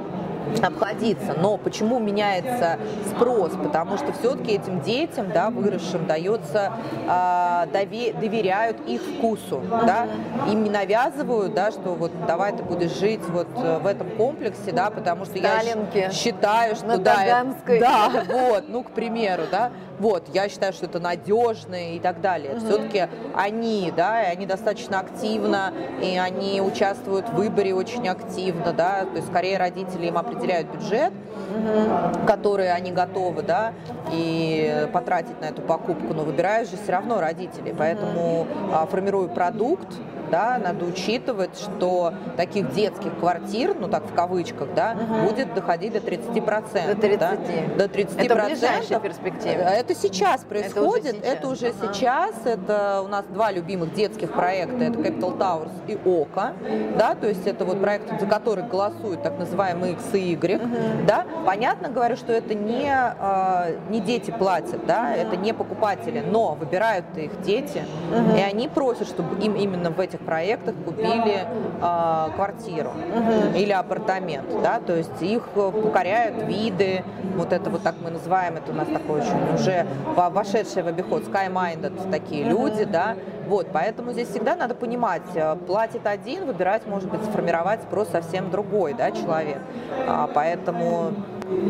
обходиться. 0.62 1.34
Но 1.36 1.56
почему 1.56 1.98
меняется 1.98 2.78
спрос? 3.10 3.52
Потому 3.52 3.96
что 3.96 4.12
все-таки 4.12 4.52
этим 4.52 4.80
детям, 4.80 5.32
да, 5.32 5.50
выросшим, 5.50 6.06
дается, 6.06 6.72
э, 7.08 7.66
дове, 7.72 8.12
доверяют 8.12 8.76
их 8.86 9.00
вкусу, 9.02 9.60
да, 9.68 10.06
им 10.48 10.62
не 10.62 10.70
навязывают, 10.70 11.52
да, 11.52 11.72
что 11.72 11.94
вот 11.94 12.12
давай 12.26 12.56
ты 12.56 12.62
будешь 12.62 12.92
жить 12.92 13.22
вот 13.28 13.48
э, 13.56 13.78
в 13.78 13.86
этом 13.86 14.08
комплексе, 14.10 14.70
да, 14.70 14.90
потому 14.90 15.24
что 15.24 15.36
Сталинки. 15.36 15.98
я 15.98 16.10
считаю, 16.12 16.76
что 16.76 16.96
да, 16.98 17.44
да, 17.66 18.24
вот, 18.28 18.68
ну, 18.68 18.84
к 18.84 18.92
примеру, 18.92 19.42
да, 19.50 19.72
вот, 19.98 20.24
я 20.32 20.48
считаю, 20.48 20.72
что 20.72 20.86
это 20.86 21.00
надежно 21.00 21.94
и 21.94 21.98
так 21.98 22.20
далее. 22.20 22.52
Угу. 22.52 22.60
Все-таки 22.60 23.08
они, 23.34 23.92
да, 23.96 24.22
и 24.22 24.26
они 24.32 24.46
достаточно 24.46 25.00
активно, 25.00 25.72
и 26.02 26.16
они 26.16 26.60
участвуют 26.60 27.28
в 27.28 27.34
выборе 27.34 27.74
очень 27.74 28.06
активно, 28.08 28.72
да, 28.72 29.04
то 29.04 29.16
есть 29.16 29.28
скорее 29.28 29.58
родители 29.58 30.06
им 30.06 30.18
определяют 30.18 30.68
бюджет, 30.68 31.12
угу. 31.12 32.26
который 32.26 32.72
они 32.72 32.92
готовы, 32.92 33.42
да, 33.42 33.72
и 34.12 34.88
потратить 34.92 35.40
на 35.40 35.46
эту 35.46 35.62
покупку, 35.62 36.14
но 36.14 36.22
выбирают 36.22 36.68
же 36.70 36.76
все 36.76 36.92
равно 36.92 37.20
родители, 37.20 37.74
поэтому 37.76 38.42
угу. 38.42 38.86
формирую 38.90 39.28
продукт, 39.28 39.88
да, 40.30 40.58
надо 40.58 40.84
учитывать, 40.84 41.58
что 41.58 42.14
таких 42.36 42.72
детских 42.72 43.18
квартир, 43.18 43.76
ну 43.78 43.88
так 43.88 44.04
в 44.04 44.14
кавычках, 44.14 44.68
да, 44.74 44.96
угу. 44.98 45.28
будет 45.28 45.54
доходить 45.54 45.92
до 45.92 45.98
30%. 45.98 46.94
До 46.94 47.00
30. 47.00 47.18
Да, 47.18 47.36
до 47.76 47.84
30%. 47.84 48.24
Это 48.24 48.34
в 48.34 48.46
ближайшей 48.46 49.00
перспективе. 49.00 49.68
Это 49.70 49.94
сейчас 49.94 50.44
происходит, 50.44 51.24
это 51.24 51.48
уже 51.48 51.72
сейчас. 51.72 51.76
Это, 51.76 51.76
уже 51.82 51.84
ага. 51.84 51.94
сейчас. 51.94 52.34
это 52.44 53.02
у 53.04 53.08
нас 53.08 53.24
два 53.26 53.50
любимых 53.52 53.94
детских 53.94 54.32
проекта, 54.32 54.84
это 54.84 54.98
Capital 54.98 55.38
Towers 55.38 55.72
и 55.86 55.94
ОКО, 55.94 56.52
да, 56.98 57.14
то 57.14 57.26
есть 57.26 57.46
это 57.46 57.64
вот 57.64 57.80
проект, 57.80 58.20
за 58.20 58.26
который 58.26 58.64
голосуют 58.64 59.22
так 59.22 59.38
называемые 59.38 59.94
X 59.94 60.14
и 60.14 60.32
Y, 60.32 60.60
угу. 60.60 61.06
да. 61.06 61.26
Понятно, 61.44 61.88
говорю, 61.88 62.16
что 62.16 62.32
это 62.32 62.54
не, 62.54 62.90
э, 62.90 63.78
не 63.90 64.00
дети 64.00 64.30
платят, 64.30 64.84
да, 64.86 65.12
угу. 65.12 65.20
это 65.20 65.36
не 65.36 65.52
покупатели, 65.52 66.20
но 66.20 66.54
выбирают 66.54 67.04
их 67.16 67.40
дети, 67.42 67.84
угу. 68.10 68.36
и 68.36 68.40
они 68.40 68.68
просят, 68.68 69.08
чтобы 69.08 69.42
им 69.42 69.54
именно 69.54 69.90
в 69.90 70.00
этих 70.00 70.15
этих 70.16 70.24
проектах 70.24 70.74
купили 70.84 71.46
э, 71.80 72.28
квартиру 72.34 72.90
угу. 72.90 73.56
или 73.56 73.72
апартамент, 73.72 74.62
да, 74.62 74.80
то 74.80 74.96
есть 74.96 75.20
их 75.20 75.42
э, 75.54 75.70
покоряют 75.70 76.42
виды, 76.42 77.04
вот 77.36 77.52
это 77.52 77.70
вот 77.70 77.82
так 77.82 77.96
мы 78.02 78.10
называем, 78.10 78.56
это 78.56 78.72
у 78.72 78.74
нас 78.74 78.88
такой 78.88 79.20
очень 79.20 79.54
уже 79.54 79.86
вошедший 80.16 80.82
в 80.82 80.86
обиход 80.86 81.24
sky-minded 81.24 82.10
такие 82.10 82.44
люди, 82.44 82.84
да, 82.84 83.16
вот, 83.46 83.68
поэтому 83.72 84.12
здесь 84.12 84.28
всегда 84.28 84.56
надо 84.56 84.74
понимать, 84.74 85.22
э, 85.34 85.56
платит 85.66 86.06
один, 86.06 86.46
выбирать, 86.46 86.86
может 86.86 87.10
быть, 87.10 87.22
сформировать 87.24 87.82
спрос 87.82 88.08
совсем 88.08 88.50
другой, 88.50 88.94
да, 88.94 89.10
человек, 89.10 89.58
а, 90.06 90.28
поэтому 90.32 91.12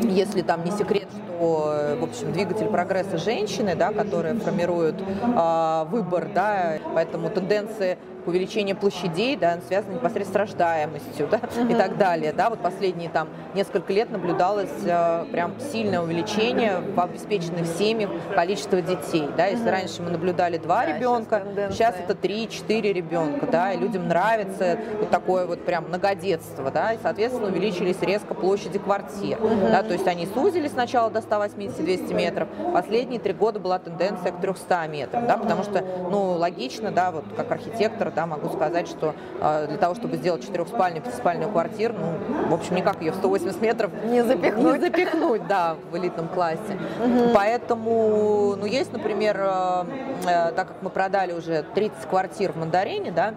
если 0.02 0.40
там 0.42 0.64
не 0.64 0.70
секрет, 0.70 1.08
что, 1.36 1.96
в 2.00 2.04
общем, 2.04 2.32
двигатель 2.32 2.66
прогресса 2.66 3.18
женщины, 3.18 3.74
да, 3.74 3.92
которые 3.92 4.34
формируют 4.34 4.96
э, 5.00 5.84
выбор, 5.90 6.28
да, 6.34 6.78
поэтому 6.94 7.30
тенденции 7.30 7.98
увеличение 8.26 8.74
площадей, 8.74 9.36
да, 9.36 9.58
связано 9.66 9.94
непосредственно 9.94 10.46
с 10.46 10.50
рождаемостью, 10.50 11.28
да, 11.30 11.38
угу. 11.38 11.72
и 11.72 11.74
так 11.74 11.96
далее, 11.96 12.32
да, 12.32 12.50
вот 12.50 12.60
последние 12.60 13.08
там 13.08 13.28
несколько 13.54 13.92
лет 13.92 14.10
наблюдалось 14.10 14.70
э, 14.84 15.24
прям 15.30 15.54
сильное 15.72 16.00
увеличение 16.00 16.80
в 16.80 17.00
обеспеченных 17.00 17.66
семьях 17.66 18.10
количества 18.34 18.80
детей, 18.82 19.28
да, 19.36 19.46
если 19.46 19.64
угу. 19.64 19.70
раньше 19.70 20.02
мы 20.02 20.10
наблюдали 20.10 20.58
два 20.58 20.84
да, 20.84 20.96
ребенка, 20.96 21.42
сейчас, 21.54 21.74
сейчас 21.74 21.94
это 22.02 22.14
три-четыре 22.14 22.92
ребенка, 22.92 23.46
да, 23.46 23.72
и 23.72 23.78
людям 23.78 24.08
нравится 24.08 24.78
вот 24.98 25.10
такое 25.10 25.46
вот 25.46 25.64
прям 25.64 25.84
многодетство, 25.88 26.70
да, 26.70 26.92
и, 26.92 26.98
соответственно, 27.02 27.48
увеличились 27.48 28.00
резко 28.02 28.34
площади 28.34 28.78
квартир, 28.78 29.38
угу. 29.42 29.68
да, 29.70 29.82
то 29.82 29.92
есть 29.92 30.06
они 30.06 30.26
сузились 30.26 30.72
сначала 30.72 31.10
до 31.10 31.20
180-200 31.20 32.14
метров, 32.14 32.48
последние 32.72 33.20
три 33.20 33.32
года 33.32 33.60
была 33.60 33.78
тенденция 33.78 34.32
к 34.32 34.40
300 34.40 34.88
метрам, 34.88 35.26
да, 35.26 35.36
потому 35.36 35.62
что, 35.62 35.84
ну, 36.10 36.32
логично, 36.32 36.90
да, 36.90 37.10
вот 37.12 37.24
как 37.36 37.50
архитектор, 37.52 38.10
да, 38.16 38.26
могу 38.26 38.48
сказать, 38.48 38.88
что 38.88 39.14
э, 39.40 39.66
для 39.68 39.76
того, 39.76 39.94
чтобы 39.94 40.16
сделать 40.16 40.42
четырехспальную, 40.42 41.02
пятиспальную 41.02 41.52
квартиру, 41.52 41.94
ну, 41.96 42.48
в 42.48 42.54
общем, 42.54 42.74
никак 42.74 43.00
ее 43.02 43.12
в 43.12 43.16
180 43.16 43.60
метров 43.60 43.90
не 44.04 44.24
запихнуть, 44.24 44.74
не 44.74 44.80
запихнуть 44.80 45.46
да, 45.46 45.76
в 45.92 45.96
элитном 45.96 46.28
классе. 46.28 46.78
Угу. 47.04 47.34
Поэтому, 47.34 48.56
ну, 48.56 48.64
есть, 48.66 48.92
например, 48.92 49.36
э, 49.38 49.84
э, 50.26 50.52
так 50.52 50.68
как 50.68 50.76
мы 50.80 50.90
продали 50.90 51.32
уже 51.32 51.62
30 51.74 52.06
квартир 52.08 52.52
в 52.52 52.56
Мандарине, 52.56 53.12
да, 53.12 53.34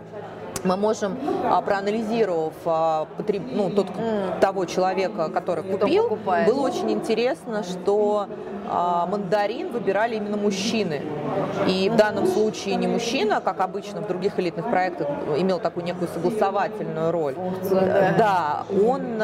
мы 0.63 0.77
можем, 0.77 1.17
а, 1.45 1.61
проанализировав 1.61 2.53
а, 2.65 3.07
потреб... 3.17 3.43
ну, 3.51 3.69
тот, 3.69 3.87
mm. 3.87 4.39
того 4.39 4.65
человека, 4.65 5.29
который 5.29 5.63
купил, 5.63 6.17
было 6.45 6.61
очень 6.61 6.91
интересно, 6.91 7.63
что 7.63 8.27
а, 8.67 9.05
мандарин 9.05 9.71
выбирали 9.71 10.15
именно 10.15 10.37
мужчины. 10.37 11.01
И 11.67 11.89
в 11.89 11.95
данном 11.95 12.25
случае 12.27 12.75
не 12.75 12.87
мужчина, 12.87 13.41
как 13.41 13.59
обычно 13.61 14.01
в 14.01 14.07
других 14.07 14.39
элитных 14.39 14.69
проектах, 14.69 15.07
имел 15.37 15.59
такую 15.59 15.85
некую 15.85 16.07
согласовательную 16.07 17.11
роль. 17.11 17.35
Да, 18.17 18.65
он, 18.71 19.21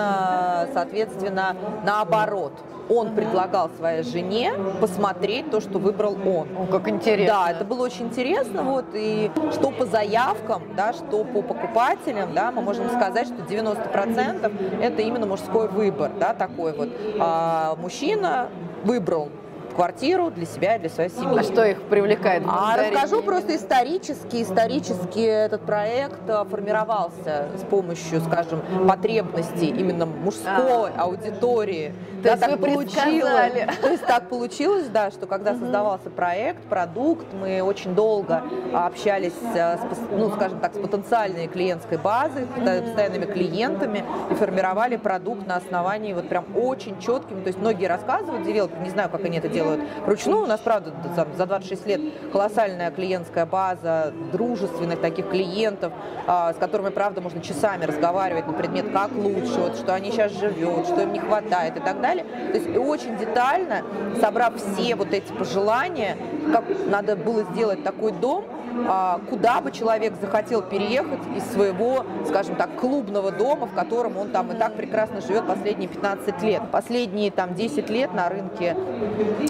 соответственно, 0.74 1.56
наоборот 1.84 2.54
он 2.90 3.16
предлагал 3.16 3.70
своей 3.78 4.04
жене 4.04 4.54
посмотреть 4.80 5.50
то, 5.50 5.60
что 5.60 5.80
выбрал 5.80 6.14
он. 6.26 6.48
О, 6.58 6.66
как 6.72 6.88
интересно. 6.88 7.34
Да, 7.34 7.52
это 7.52 7.66
было 7.66 7.86
очень 7.86 8.08
интересно. 8.08 8.64
Вот, 8.64 8.86
и 8.94 9.32
что 9.52 9.72
по 9.72 9.86
заявкам, 9.86 10.64
да, 10.76 10.94
что 10.94 11.24
по 11.24 11.42
покупателям, 11.42 12.34
да, 12.34 12.52
мы 12.52 12.62
можем 12.62 12.90
сказать, 12.90 13.28
что 13.28 13.38
90% 13.44 14.82
это 14.82 15.02
именно 15.02 15.26
мужской 15.26 15.68
выбор, 15.68 16.12
да, 16.20 16.34
такой 16.34 16.74
вот. 16.74 16.90
А 17.20 17.76
мужчина 17.76 18.50
выбрал 18.84 19.30
квартиру 19.76 20.32
для 20.32 20.46
себя 20.46 20.76
и 20.76 20.80
для 20.80 20.90
своей 20.90 21.10
семьи. 21.10 21.38
А 21.38 21.44
что 21.44 21.64
их 21.64 21.82
привлекает? 21.84 22.44
А 22.48 22.78
расскажу 22.78 23.22
просто 23.22 23.56
исторически. 23.56 24.42
Исторически 24.42 25.20
этот 25.20 25.62
проект 25.62 26.28
э, 26.28 26.46
формировался 26.50 27.48
с 27.58 27.64
помощью, 27.70 28.22
скажем, 28.22 28.62
потребностей 28.88 29.68
именно 29.68 30.06
мужской 30.06 30.92
а. 30.96 31.04
аудитории. 31.04 31.94
То 32.24 32.36
да, 32.36 32.38
так 32.38 32.60
получилось. 32.60 33.52
То 33.82 33.90
есть 33.90 34.06
так 34.06 34.30
получилось, 34.30 34.88
да, 34.88 35.12
что 35.12 35.28
когда 35.28 35.52
угу. 35.52 35.60
создавался 35.60 36.10
проект, 36.10 36.64
продукт, 36.64 37.28
мы 37.34 37.62
очень 37.62 37.94
долго 37.94 38.42
общались 38.74 39.34
с, 39.54 39.80
ну, 40.12 40.32
скажем 40.32 40.60
так, 40.60 40.74
с 40.74 40.78
потенциальной 40.78 41.48
клиентской 41.48 41.98
базой, 41.98 42.46
угу. 42.46 42.66
постоянными 42.66 43.26
клиентами 43.26 44.04
и 44.32 44.34
формировали 44.34 44.96
продукт 44.96 45.46
на 45.46 45.58
основании 45.58 46.14
вот 46.14 46.28
прям 46.28 46.46
очень 46.56 47.00
четким. 47.00 47.42
То 47.42 47.48
есть 47.48 47.60
многие 47.60 47.86
рассказывают, 47.86 48.46
девелоперы, 48.46 48.82
не 48.82 48.90
знаю, 48.90 49.10
как 49.10 49.24
они 49.24 49.38
это 49.38 49.50
делают, 49.50 49.65
делают 49.66 49.82
вручную. 50.06 50.44
У 50.44 50.46
нас, 50.46 50.60
правда, 50.60 50.94
за 51.16 51.46
26 51.46 51.88
лет 51.88 52.02
колоссальная 52.32 52.92
клиентская 52.92 53.46
база 53.46 54.14
дружественных 54.32 55.02
таких 55.02 55.30
клиентов, 55.30 55.94
а, 56.28 56.54
с 56.54 56.58
которыми, 56.58 56.90
правда, 56.90 57.22
можно 57.22 57.42
часами 57.42 57.86
разговаривать 57.86 58.48
на 58.48 58.54
предмет, 58.54 58.92
как 58.92 59.12
лучше, 59.14 59.60
вот, 59.60 59.76
что 59.78 59.94
они 59.94 60.12
сейчас 60.12 60.32
живут, 60.34 60.88
что 60.88 61.02
им 61.02 61.14
не 61.14 61.20
хватает 61.20 61.78
и 61.78 61.80
так 61.80 62.02
далее. 62.02 62.26
То 62.52 62.58
есть 62.58 62.78
очень 62.78 63.18
детально, 63.18 63.82
собрав 64.20 64.54
все 64.56 64.96
вот 64.96 65.14
эти 65.14 65.32
пожелания, 65.34 66.18
как 66.52 66.66
надо 66.88 67.16
было 67.16 67.44
сделать 67.44 67.84
такой 67.84 68.12
дом, 68.12 68.46
а, 68.88 69.20
куда 69.30 69.62
бы 69.62 69.72
человек 69.72 70.14
захотел 70.20 70.62
переехать 70.62 71.22
из 71.36 71.44
своего, 71.54 72.06
скажем 72.28 72.56
так, 72.56 72.76
клубного 72.76 73.32
дома, 73.32 73.68
в 73.68 73.74
котором 73.74 74.18
он 74.18 74.30
там 74.30 74.52
и 74.52 74.56
так 74.56 74.76
прекрасно 74.76 75.22
живет 75.22 75.48
последние 75.48 75.88
15 75.88 76.44
лет. 76.44 76.62
Последние 76.72 77.32
там 77.32 77.56
10 77.56 77.90
лет 77.90 78.14
на 78.14 78.30
рынке 78.30 78.76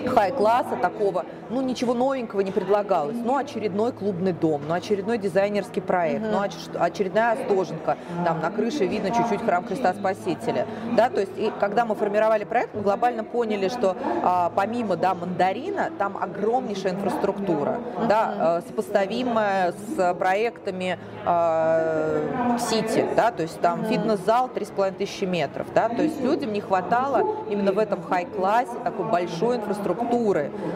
хай-класса 0.08 0.78
такого, 0.82 1.26
ну 1.50 1.62
ничего 1.62 1.94
новенького 1.94 2.42
не 2.42 2.52
предлагалось. 2.52 3.18
Ну 3.24 3.38
очередной 3.38 3.92
клубный 3.92 4.34
дом, 4.34 4.62
ну 4.68 4.74
очередной 4.74 5.18
дизайнерский 5.18 5.82
проект, 5.82 6.22
ну 6.22 6.42
очередная 6.80 7.34
остоженка, 7.34 7.98
там 8.24 8.42
на 8.42 8.52
крыше 8.52 8.86
видно 8.86 9.12
чуть-чуть 9.12 9.44
храм 9.44 9.66
Христа 9.66 9.94
Спасителя. 9.94 10.68
Да, 10.96 11.10
то 11.10 11.22
есть 11.22 11.34
и 11.38 11.52
когда 11.60 11.86
мы 11.86 11.96
формировали 11.96 12.44
проект, 12.44 12.74
мы 12.74 12.82
глобально 12.82 13.24
поняли, 13.24 13.70
что 13.70 13.96
а, 14.24 14.52
помимо 14.56 14.96
да, 14.96 15.14
мандарина, 15.14 15.92
там 15.98 16.18
огромнейшая 16.18 16.94
инфраструктура, 16.94 17.80
да, 18.08 18.60
э, 18.60 18.68
сопоставимая 18.68 19.74
с 19.74 20.14
проектами 20.16 20.98
э, 21.26 22.58
Сити, 22.60 23.06
да, 23.16 23.32
то 23.32 23.44
есть 23.44 23.60
там 23.62 23.86
фитнес-зал 23.86 24.50
3,5 24.54 24.94
тысячи 24.94 25.26
метров, 25.26 25.68
да, 25.74 25.90
то 25.90 26.02
есть 26.02 26.22
людям 26.22 26.54
не 26.54 26.62
хватало 26.62 27.24
именно 27.50 27.72
в 27.72 27.80
этом 27.80 28.02
хай-классе 28.02 28.72
такой 28.84 29.06
большой 29.06 29.58
инфраструктуры, 29.58 29.95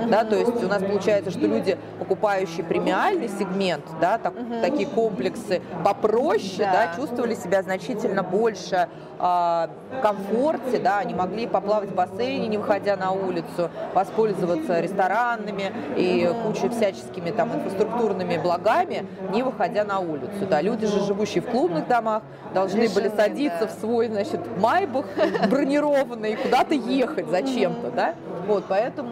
да, 0.10 0.24
то 0.24 0.36
есть 0.36 0.64
у 0.64 0.68
нас 0.68 0.82
получается, 0.82 1.32
что 1.32 1.42
люди, 1.42 1.78
покупающие 2.00 2.64
премиальный 2.64 3.30
сегмент, 3.30 3.86
да, 4.02 4.18
так, 4.18 4.34
такие 4.62 4.88
комплексы 4.88 5.62
попроще, 5.84 6.60
да. 6.60 6.88
да, 6.88 6.96
чувствовали 6.96 7.36
себя 7.36 7.62
значительно 7.62 8.24
больше 8.24 8.88
э, 9.20 9.68
комфорте, 10.02 10.80
да, 10.80 11.00
они 11.00 11.14
могли 11.14 11.48
поплавать 11.48 11.90
в 11.90 11.96
бассейне, 11.96 12.48
не 12.48 12.58
выходя 12.58 12.96
на 12.96 13.12
улицу, 13.12 13.70
воспользоваться 13.94 14.80
ресторанными 14.80 15.72
и 15.96 16.30
кучей 16.46 16.70
всяческими 16.70 17.32
там 17.32 17.54
инфраструктурными 17.54 18.38
благами, 18.38 19.06
не 19.32 19.44
выходя 19.44 19.84
на 19.84 20.00
улицу. 20.00 20.46
Да, 20.50 20.62
люди 20.62 20.86
же, 20.88 21.04
живущие 21.04 21.42
в 21.42 21.48
клубных 21.48 21.88
домах, 21.88 22.24
должны 22.54 22.82
Лишены, 22.82 22.96
были 22.96 23.16
садиться 23.16 23.62
да. 23.62 23.68
в 23.68 23.72
свой, 23.72 24.08
значит, 24.08 24.40
майбах 24.60 25.06
бронированный, 25.50 26.36
куда-то 26.36 26.74
ехать 26.74 27.28
зачем-то, 27.30 27.92
да. 27.92 28.16
Вот, 28.48 28.66
поэтому 28.68 29.09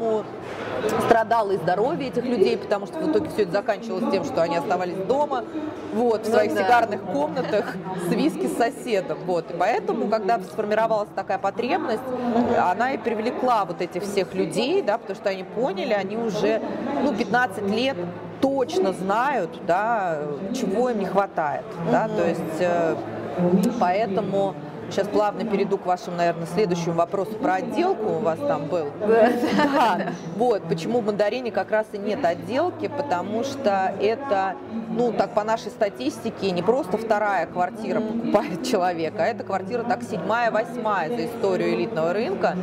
страдало 1.06 1.52
и 1.52 1.58
здоровье 1.58 2.10
этих 2.10 2.24
людей, 2.24 2.58
потому 2.58 2.86
что 2.86 3.00
в 3.00 3.12
итоге 3.12 3.30
все 3.30 3.44
это 3.44 3.52
заканчивалось 3.52 4.12
тем, 4.12 4.24
что 4.24 4.42
они 4.42 4.58
оставались 4.58 4.98
дома, 5.08 5.44
вот, 5.94 6.26
в 6.26 6.30
ну 6.30 6.34
своих 6.36 6.52
ну, 6.52 6.58
да. 6.58 6.64
сигарных 6.64 7.02
комнатах 7.02 7.76
с 8.08 8.14
виски 8.14 8.48
с 8.48 8.58
соседом, 8.58 9.18
вот. 9.26 9.52
И 9.52 9.54
поэтому, 9.58 10.08
когда 10.08 10.40
сформировалась 10.40 11.10
такая 11.16 11.38
потребность, 11.38 12.02
она 12.58 12.92
и 12.94 12.98
привлекла 12.98 13.66
вот 13.66 13.82
этих 13.82 14.04
всех 14.04 14.34
людей, 14.34 14.82
да, 14.82 14.98
потому 14.98 15.16
что 15.16 15.30
они 15.30 15.44
поняли, 15.44 15.94
они 15.94 16.18
уже, 16.18 16.62
ну, 17.04 17.14
15 17.14 17.64
лет 17.70 17.98
точно 18.42 18.94
знают, 18.94 19.60
да, 19.66 20.20
чего 20.54 20.90
им 20.90 21.00
не 21.00 21.06
хватает, 21.06 21.66
да, 21.92 22.08
то 22.08 22.28
есть 22.28 22.60
э, 22.60 22.96
поэтому 23.80 24.54
Сейчас 24.90 25.08
плавно 25.08 25.44
перейду 25.44 25.78
к 25.78 25.86
вашему, 25.86 26.18
наверное, 26.18 26.48
следующему 26.48 26.94
вопросу 26.94 27.34
про 27.34 27.56
отделку 27.56 28.14
у 28.14 28.20
вас 28.20 28.40
там 28.40 28.68
был. 28.68 28.88
Да. 29.00 30.14
Вот, 30.36 30.64
почему 30.68 31.02
в 31.02 31.06
мандарине 31.06 31.52
как 31.52 31.72
раз 31.72 31.88
и 31.92 31.98
нет 31.98 32.24
отделки, 32.24 32.88
потому 32.88 33.44
что 33.44 33.94
это, 34.00 34.56
ну, 34.90 35.12
так 35.12 35.34
по 35.34 35.44
нашей 35.44 35.72
статистике, 35.72 36.52
не 36.52 36.62
просто 36.62 36.98
вторая 36.98 37.48
квартира 37.48 38.00
покупает 38.00 38.66
человека, 38.66 39.24
а 39.24 39.26
это 39.26 39.44
квартира 39.44 39.84
так 39.84 40.04
седьмая, 40.04 40.52
восьмая 40.52 41.10
за 41.10 41.26
историю 41.26 41.76
элитного 41.76 42.14
рынка. 42.14 42.56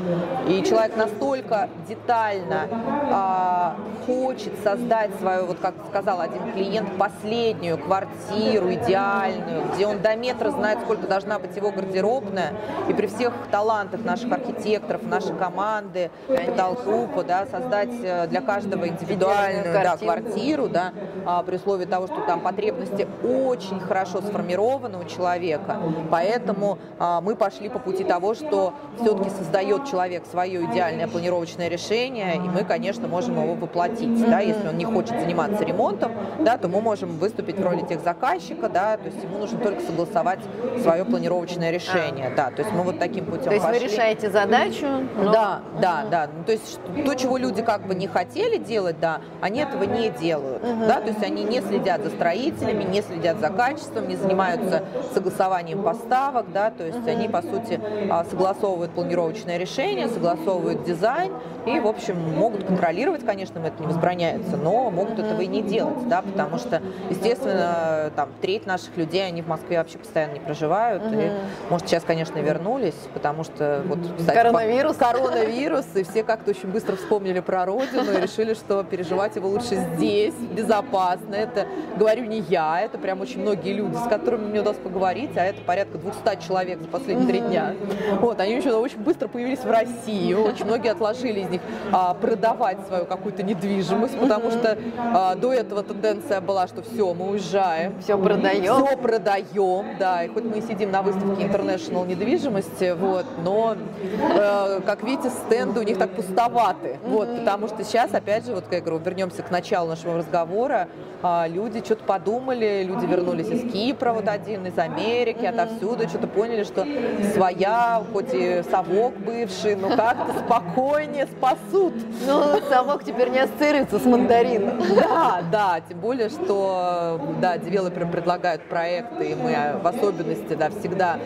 И 0.48 0.62
человек 0.62 0.96
настолько 0.96 1.68
детально 1.88 2.68
а, 3.10 3.76
хочет 4.06 4.52
создать 4.62 5.10
свою, 5.18 5.46
вот 5.46 5.58
как 5.60 5.74
сказал 5.88 6.20
один 6.20 6.52
клиент, 6.52 6.96
последнюю 6.96 7.78
квартиру 7.78 8.72
идеальную, 8.72 9.64
где 9.74 9.86
он 9.86 10.00
до 10.00 10.14
метра 10.16 10.50
знает, 10.50 10.80
сколько 10.80 11.06
должна 11.06 11.38
быть 11.38 11.56
его 11.56 11.70
гардероб, 11.70 12.13
крупная. 12.14 12.52
И 12.88 12.92
при 12.92 13.06
всех 13.06 13.32
талантах 13.50 14.04
наших 14.04 14.30
архитекторов, 14.32 15.02
нашей 15.02 15.34
команды, 15.36 16.10
капитал-группы, 16.28 17.24
да, 17.24 17.46
создать 17.46 17.90
э, 18.02 18.26
для 18.28 18.40
каждого 18.40 18.86
индивидуальную 18.88 19.72
да, 19.72 19.96
квартиру, 19.96 20.68
да, 20.68 20.92
а, 21.26 21.42
при 21.42 21.56
условии 21.56 21.84
того, 21.84 22.06
что 22.06 22.20
там 22.26 22.40
потребности 22.40 23.08
очень 23.22 23.80
хорошо 23.80 24.20
сформированы 24.20 24.98
у 24.98 25.04
человека. 25.04 25.78
Поэтому 26.10 26.78
а, 26.98 27.20
мы 27.20 27.36
пошли 27.36 27.68
по 27.68 27.78
пути 27.78 28.04
того, 28.04 28.34
что 28.34 28.74
все-таки 29.00 29.30
создает 29.30 29.86
человек 29.86 30.24
свое 30.30 30.64
идеальное 30.64 31.08
планировочное 31.08 31.68
решение, 31.68 32.36
и 32.36 32.40
мы, 32.40 32.64
конечно, 32.64 33.08
можем 33.08 33.40
его 33.40 33.54
воплотить. 33.54 34.14
Да, 34.28 34.40
если 34.40 34.68
он 34.68 34.78
не 34.78 34.84
хочет 34.84 35.18
заниматься 35.20 35.64
ремонтом, 35.64 36.12
да, 36.40 36.56
то 36.56 36.68
мы 36.68 36.80
можем 36.80 37.18
выступить 37.18 37.58
в 37.58 37.62
роли 37.62 37.82
тех 37.82 38.02
заказчика, 38.02 38.68
да, 38.68 38.96
то 38.96 39.06
есть 39.06 39.22
ему 39.22 39.38
нужно 39.38 39.58
только 39.58 39.80
согласовать 39.80 40.40
свое 40.82 41.04
планировочное 41.04 41.70
решение 41.70 42.03
решение, 42.04 42.32
да. 42.36 42.50
То 42.50 42.62
есть 42.62 42.72
мы 42.72 42.82
вот 42.82 42.98
таким 42.98 43.26
путем 43.26 43.44
То 43.44 43.52
есть 43.52 43.64
пошли. 43.64 43.80
вы 43.80 43.92
решаете 43.92 44.30
задачу? 44.30 44.86
Но... 45.16 45.32
Да, 45.32 45.60
да, 45.80 46.04
да. 46.10 46.28
Ну, 46.34 46.44
то 46.44 46.52
есть 46.52 46.78
то, 47.04 47.14
чего 47.14 47.36
люди 47.36 47.62
как 47.62 47.86
бы 47.86 47.94
не 47.94 48.06
хотели 48.06 48.58
делать, 48.58 48.98
да, 49.00 49.20
они 49.40 49.60
этого 49.60 49.84
не 49.84 50.10
делают, 50.10 50.62
угу. 50.62 50.86
да. 50.86 51.00
То 51.00 51.08
есть 51.08 51.22
они 51.22 51.44
не 51.44 51.60
следят 51.60 52.02
за 52.02 52.10
строителями, 52.10 52.84
не 52.84 53.02
следят 53.02 53.38
за 53.40 53.48
качеством, 53.48 54.08
не 54.08 54.16
занимаются 54.16 54.84
согласованием 55.12 55.82
поставок, 55.82 56.52
да. 56.52 56.70
То 56.70 56.84
есть 56.84 56.98
угу. 56.98 57.10
они 57.10 57.28
по 57.28 57.42
сути 57.42 57.80
а, 58.10 58.24
согласовывают 58.24 58.92
планировочное 58.92 59.58
решение, 59.58 60.08
согласовывают 60.08 60.84
дизайн 60.84 61.32
и, 61.66 61.80
в 61.80 61.86
общем, 61.86 62.16
могут 62.34 62.64
контролировать, 62.64 63.24
конечно, 63.24 63.58
это 63.58 63.80
не 63.80 63.86
возбраняется, 63.86 64.56
но 64.56 64.90
могут 64.90 65.18
этого 65.18 65.40
и 65.40 65.46
не 65.46 65.62
делать, 65.62 66.06
да, 66.08 66.20
потому 66.20 66.58
что, 66.58 66.82
естественно, 67.08 68.10
там 68.14 68.28
треть 68.42 68.66
наших 68.66 68.96
людей, 68.96 69.26
они 69.26 69.40
в 69.40 69.48
Москве 69.48 69.78
вообще 69.78 69.98
постоянно 69.98 70.34
не 70.34 70.40
проживают, 70.40 71.02
и, 71.10 71.32
может, 71.70 71.86
сейчас, 71.94 72.04
конечно, 72.04 72.38
вернулись, 72.40 72.96
потому 73.12 73.44
что 73.44 73.82
вот, 73.86 73.98
кстати, 74.18 74.36
коронавирус. 74.36 74.96
коронавирус, 74.96 75.86
и 75.94 76.02
все 76.02 76.24
как-то 76.24 76.50
очень 76.50 76.68
быстро 76.68 76.96
вспомнили 76.96 77.38
про 77.38 77.64
родину 77.64 78.10
и 78.18 78.20
решили, 78.20 78.54
что 78.54 78.82
переживать 78.82 79.36
его 79.36 79.48
лучше 79.48 79.76
здесь, 79.94 80.34
безопасно. 80.34 81.36
Это 81.36 81.68
говорю 81.96 82.24
не 82.24 82.40
я, 82.40 82.80
это 82.80 82.98
прям 82.98 83.20
очень 83.20 83.42
многие 83.42 83.74
люди, 83.74 83.94
с 83.94 84.08
которыми 84.08 84.46
мне 84.46 84.60
удалось 84.60 84.78
поговорить, 84.78 85.36
а 85.36 85.44
это 85.44 85.60
порядка 85.62 85.98
200 85.98 86.44
человек 86.44 86.80
за 86.80 86.88
последние 86.88 87.28
три 87.28 87.40
дня. 87.40 87.74
Вот, 88.20 88.40
они 88.40 88.54
еще 88.54 88.72
очень 88.72 88.98
быстро 88.98 89.28
появились 89.28 89.60
в 89.60 89.70
России, 89.70 90.34
очень 90.34 90.64
многие 90.64 90.90
отложили 90.90 91.40
из 91.40 91.48
них 91.48 91.60
а, 91.92 92.14
продавать 92.14 92.78
свою 92.88 93.04
какую-то 93.04 93.44
недвижимость, 93.44 94.18
потому 94.18 94.50
что 94.50 94.76
а, 94.98 95.36
до 95.36 95.52
этого 95.52 95.84
тенденция 95.84 96.40
была, 96.40 96.66
что 96.66 96.82
все, 96.82 97.14
мы 97.14 97.30
уезжаем. 97.30 98.00
Все 98.00 98.18
продаем. 98.18 98.84
Все 98.84 98.96
продаем, 98.96 99.96
да, 100.00 100.24
и 100.24 100.28
хоть 100.28 100.44
мы 100.44 100.60
сидим 100.60 100.90
на 100.90 101.02
выставке 101.02 101.44
International 101.84 102.06
недвижимости, 102.06 102.94
вот, 102.98 103.26
но, 103.42 103.76
э, 103.76 104.80
как 104.84 105.02
видите, 105.02 105.30
стенды 105.30 105.80
у 105.80 105.82
них 105.82 105.98
так 105.98 106.10
пустоваты, 106.10 106.98
вот, 107.04 107.28
потому 107.40 107.68
что 107.68 107.84
сейчас, 107.84 108.12
опять 108.14 108.46
же, 108.46 108.54
вот, 108.54 108.64
как 108.64 108.74
я 108.74 108.80
говорю, 108.80 108.98
вернемся 108.98 109.42
к 109.42 109.50
началу 109.50 109.88
нашего 109.88 110.18
разговора, 110.18 110.88
а, 111.26 111.46
люди 111.48 111.82
что-то 111.82 112.04
подумали, 112.04 112.84
люди 112.84 113.06
вернулись 113.06 113.48
из 113.48 113.72
Кипра, 113.72 114.12
вот 114.12 114.28
один, 114.28 114.66
из 114.66 114.78
Америки, 114.78 115.46
отовсюду, 115.46 116.06
что-то 116.06 116.26
поняли, 116.26 116.64
что 116.64 116.86
своя, 117.32 118.02
хоть 118.12 118.34
и 118.34 118.62
совок 118.70 119.16
бывший, 119.16 119.74
но 119.76 119.88
как-то 119.88 120.34
спокойнее 120.44 121.26
спасут. 121.26 121.94
Ну, 122.26 122.60
совок 122.68 123.04
теперь 123.04 123.30
не 123.30 123.38
ассоциируется 123.38 123.98
с 123.98 124.04
мандарином. 124.04 124.82
Да, 124.94 125.42
да, 125.50 125.80
тем 125.88 125.98
более, 126.00 126.28
что, 126.28 127.18
да, 127.40 127.56
девелоперы 127.56 128.06
предлагают 128.06 128.68
проекты, 128.68 129.30
и 129.30 129.34
мы 129.34 129.80
в 129.82 129.86
особенности, 129.86 130.52
да, 130.52 130.68
всегда 130.68 131.18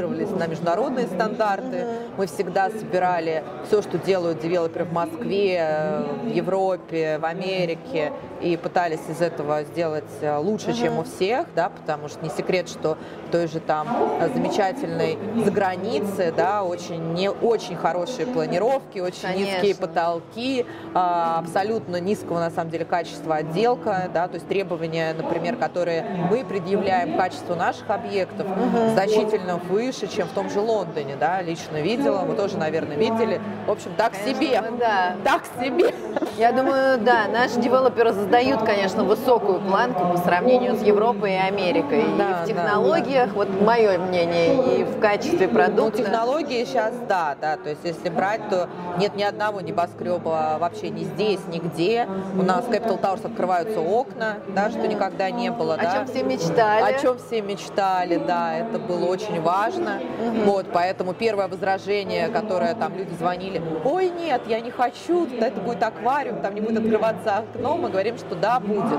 ориентировались 0.00 0.30
на 0.30 0.46
международные 0.46 1.06
стандарты. 1.06 1.86
Мы 2.16 2.26
всегда 2.26 2.70
собирали 2.70 3.42
все, 3.66 3.82
что 3.82 3.98
делают 3.98 4.40
девелоперы 4.40 4.84
в 4.84 4.92
Москве, 4.92 6.04
в 6.22 6.28
Европе, 6.28 7.18
в 7.18 7.24
Америке, 7.24 8.12
и 8.40 8.56
пытались 8.56 9.00
из 9.08 9.20
этого 9.20 9.64
сделать 9.64 10.04
э, 10.20 10.36
лучше, 10.36 10.72
чем 10.72 10.98
у 10.98 11.04
всех, 11.04 11.46
да, 11.54 11.68
потому 11.68 12.08
что 12.08 12.24
не 12.24 12.30
секрет, 12.30 12.68
что 12.68 12.96
в 13.28 13.30
той 13.30 13.46
же 13.48 13.60
там 13.60 13.86
э, 14.20 14.28
замечательной 14.34 15.18
загранице, 15.44 16.32
да, 16.34 16.64
очень 16.64 17.12
не 17.12 17.30
очень 17.30 17.76
хорошие 17.76 18.26
планировки, 18.26 18.98
очень 18.98 19.22
Конечно. 19.22 19.54
низкие 19.56 19.74
потолки, 19.74 20.66
а, 20.94 21.38
абсолютно 21.38 22.00
низкого 22.00 22.38
на 22.38 22.50
самом 22.50 22.70
деле 22.70 22.84
качества 22.84 23.36
отделка, 23.36 24.10
да, 24.12 24.26
то 24.28 24.34
есть 24.34 24.48
требования, 24.48 25.14
например, 25.14 25.56
которые 25.56 26.04
мы 26.30 26.44
предъявляем 26.44 27.14
к 27.14 27.16
качеству 27.18 27.54
наших 27.54 27.88
объектов, 27.90 28.46
значительно 28.94 29.56
выше, 29.56 29.89
чем 29.92 30.28
в 30.28 30.32
том 30.32 30.50
же 30.50 30.60
Лондоне, 30.60 31.16
да, 31.16 31.42
лично 31.42 31.80
видела, 31.80 32.20
вы 32.20 32.34
тоже, 32.34 32.56
наверное, 32.56 32.96
видели. 32.96 33.40
В 33.66 33.70
общем, 33.70 33.92
так 33.96 34.12
Конечно, 34.12 34.40
себе, 34.40 34.62
да. 34.78 35.16
так 35.24 35.44
себе. 35.60 35.94
Я 36.40 36.52
думаю, 36.52 36.98
да, 36.98 37.28
наши 37.28 37.60
девелоперы 37.60 38.14
задают, 38.14 38.62
конечно, 38.62 39.04
высокую 39.04 39.60
планку 39.60 40.06
по 40.06 40.16
сравнению 40.16 40.74
с 40.74 40.80
Европой 40.80 41.34
и 41.34 41.36
Америкой. 41.36 42.02
Да, 42.16 42.30
и 42.30 42.44
в 42.44 42.46
технологиях, 42.46 43.28
да. 43.28 43.34
вот 43.34 43.48
мое 43.60 43.98
мнение, 43.98 44.78
и 44.78 44.84
в 44.84 44.98
качестве 45.00 45.48
ну, 45.48 45.52
продукта. 45.52 45.98
Ну, 45.98 46.04
технологии 46.04 46.64
сейчас, 46.64 46.94
да, 47.06 47.36
да, 47.38 47.58
то 47.58 47.68
есть 47.68 47.82
если 47.84 48.08
брать, 48.08 48.48
то 48.48 48.70
нет 48.96 49.16
ни 49.16 49.22
одного 49.22 49.60
небоскреба 49.60 50.56
вообще 50.58 50.88
ни 50.88 51.04
здесь, 51.04 51.40
нигде. 51.48 52.08
У 52.34 52.42
нас 52.42 52.64
в 52.64 52.70
Capital 52.70 52.98
Towers 52.98 53.26
открываются 53.26 53.80
окна, 53.82 54.36
да, 54.54 54.70
что 54.70 54.88
никогда 54.88 55.30
не 55.30 55.50
было. 55.50 55.74
О 55.74 55.76
да. 55.76 55.92
чем 55.92 56.06
все 56.06 56.22
мечтали. 56.22 56.94
О 56.94 56.98
чем 56.98 57.18
все 57.18 57.42
мечтали, 57.42 58.16
да, 58.16 58.56
это 58.56 58.78
было 58.78 59.04
очень 59.04 59.42
важно. 59.42 60.00
Угу. 60.26 60.50
Вот, 60.50 60.66
поэтому 60.72 61.12
первое 61.12 61.48
возражение, 61.48 62.28
которое 62.28 62.74
там 62.74 62.96
люди 62.96 63.12
звонили, 63.12 63.60
ой, 63.84 64.08
нет, 64.08 64.40
я 64.46 64.60
не 64.60 64.70
хочу, 64.70 65.28
это 65.38 65.60
будет 65.60 65.82
аквариум, 65.82 66.29
там 66.42 66.54
не 66.54 66.60
будет 66.60 66.78
открываться 66.78 67.38
окно, 67.38 67.76
мы 67.76 67.90
говорим, 67.90 68.16
что 68.18 68.34
да, 68.34 68.60
будет. 68.60 68.98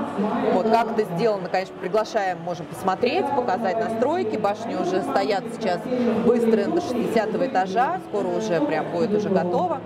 Вот, 0.52 0.68
как 0.70 0.98
это 0.98 1.04
сделано, 1.14 1.48
конечно, 1.48 1.74
приглашаем, 1.80 2.40
можем 2.40 2.66
посмотреть, 2.66 3.26
показать 3.34 3.78
настройки, 3.78 4.36
башни 4.36 4.74
уже 4.74 5.02
стоят 5.02 5.44
сейчас 5.54 5.80
быстро 6.24 6.64
до 6.64 6.80
60 6.80 7.34
этажа, 7.34 8.00
скоро 8.08 8.28
уже 8.28 8.60
прям 8.60 8.90
будет 8.92 9.12
уже 9.12 9.28
готово. 9.28 9.80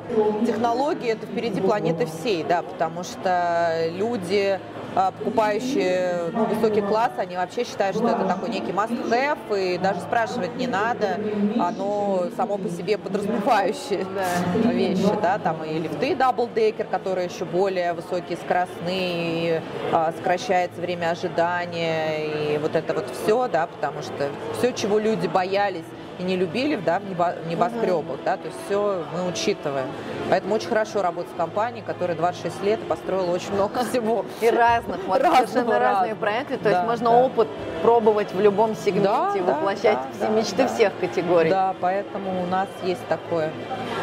Технологии 0.47 1.11
это 1.11 1.27
впереди 1.27 1.61
планеты 1.61 2.07
всей, 2.07 2.45
да, 2.45 2.63
потому 2.63 3.03
что 3.03 3.89
люди 3.93 4.59
покупающие 4.97 6.31
ну, 6.33 6.47
высокий 6.47 6.81
класс, 6.81 7.13
они 7.19 7.37
вообще 7.37 7.65
считают, 7.65 7.97
что 7.97 8.09
это 8.09 8.25
такой 8.25 8.49
некий 8.49 8.73
must-have, 8.73 9.75
и 9.75 9.77
даже 9.77 10.01
спрашивать 10.01 10.57
не 10.57 10.67
надо, 10.67 11.21
оно 11.59 12.25
само 12.35 12.57
по 12.57 12.69
себе 12.71 12.97
подразумевающие 12.97 14.07
да. 14.15 14.71
вещи, 14.71 15.13
да, 15.21 15.39
там 15.39 15.63
и 15.65 15.79
лифты 15.79 16.15
double-decker, 16.15 16.87
которые 16.87 17.29
еще 17.29 17.45
более 17.45 17.93
высокие, 17.93 18.39
скоростные, 18.39 19.59
и, 19.59 19.61
а, 19.93 20.13
сокращается 20.17 20.81
время 20.81 21.11
ожидания, 21.11 22.55
и 22.55 22.59
вот 22.59 22.75
это 22.75 22.95
вот 22.95 23.07
все, 23.11 23.49
да, 23.49 23.67
потому 23.67 24.01
что 24.03 24.31
все, 24.59 24.73
чего 24.73 24.99
люди 24.99 25.27
боялись 25.27 25.85
и 26.19 26.23
не 26.23 26.37
любили 26.37 26.77
да, 26.77 27.01
в 27.01 27.49
небоскребах, 27.49 28.19
да, 28.25 28.37
то 28.37 28.47
есть 28.47 28.57
все 28.67 29.05
мы 29.15 29.29
учитываем. 29.29 29.87
Поэтому 30.31 30.55
очень 30.55 30.69
хорошо 30.69 31.03
работать 31.03 31.31
с 31.33 31.37
компанией, 31.37 31.83
которая 31.87 32.17
26 32.17 32.63
лет 32.63 32.81
построила 32.89 33.31
очень 33.31 33.53
много 33.53 33.85
всего. 33.85 34.25
И 34.41 34.51
разных, 34.51 34.99
вот 35.07 35.21
совершенно 35.21 35.79
разные 35.79 36.15
проекты, 36.15 36.57
то 36.57 36.69
есть 36.69 36.83
можно 36.85 37.11
опыт 37.11 37.49
пробовать 37.83 38.33
в 38.33 38.41
любом 38.41 38.75
сегменте, 38.75 39.43
воплощать 39.43 39.99
все 40.17 40.29
мечты 40.29 40.67
всех 40.69 40.93
категорий. 40.99 41.51
Да, 41.51 41.75
поэтому 41.81 42.43
у 42.43 42.47
нас 42.47 42.69
есть 42.83 43.07
такое. 43.09 43.51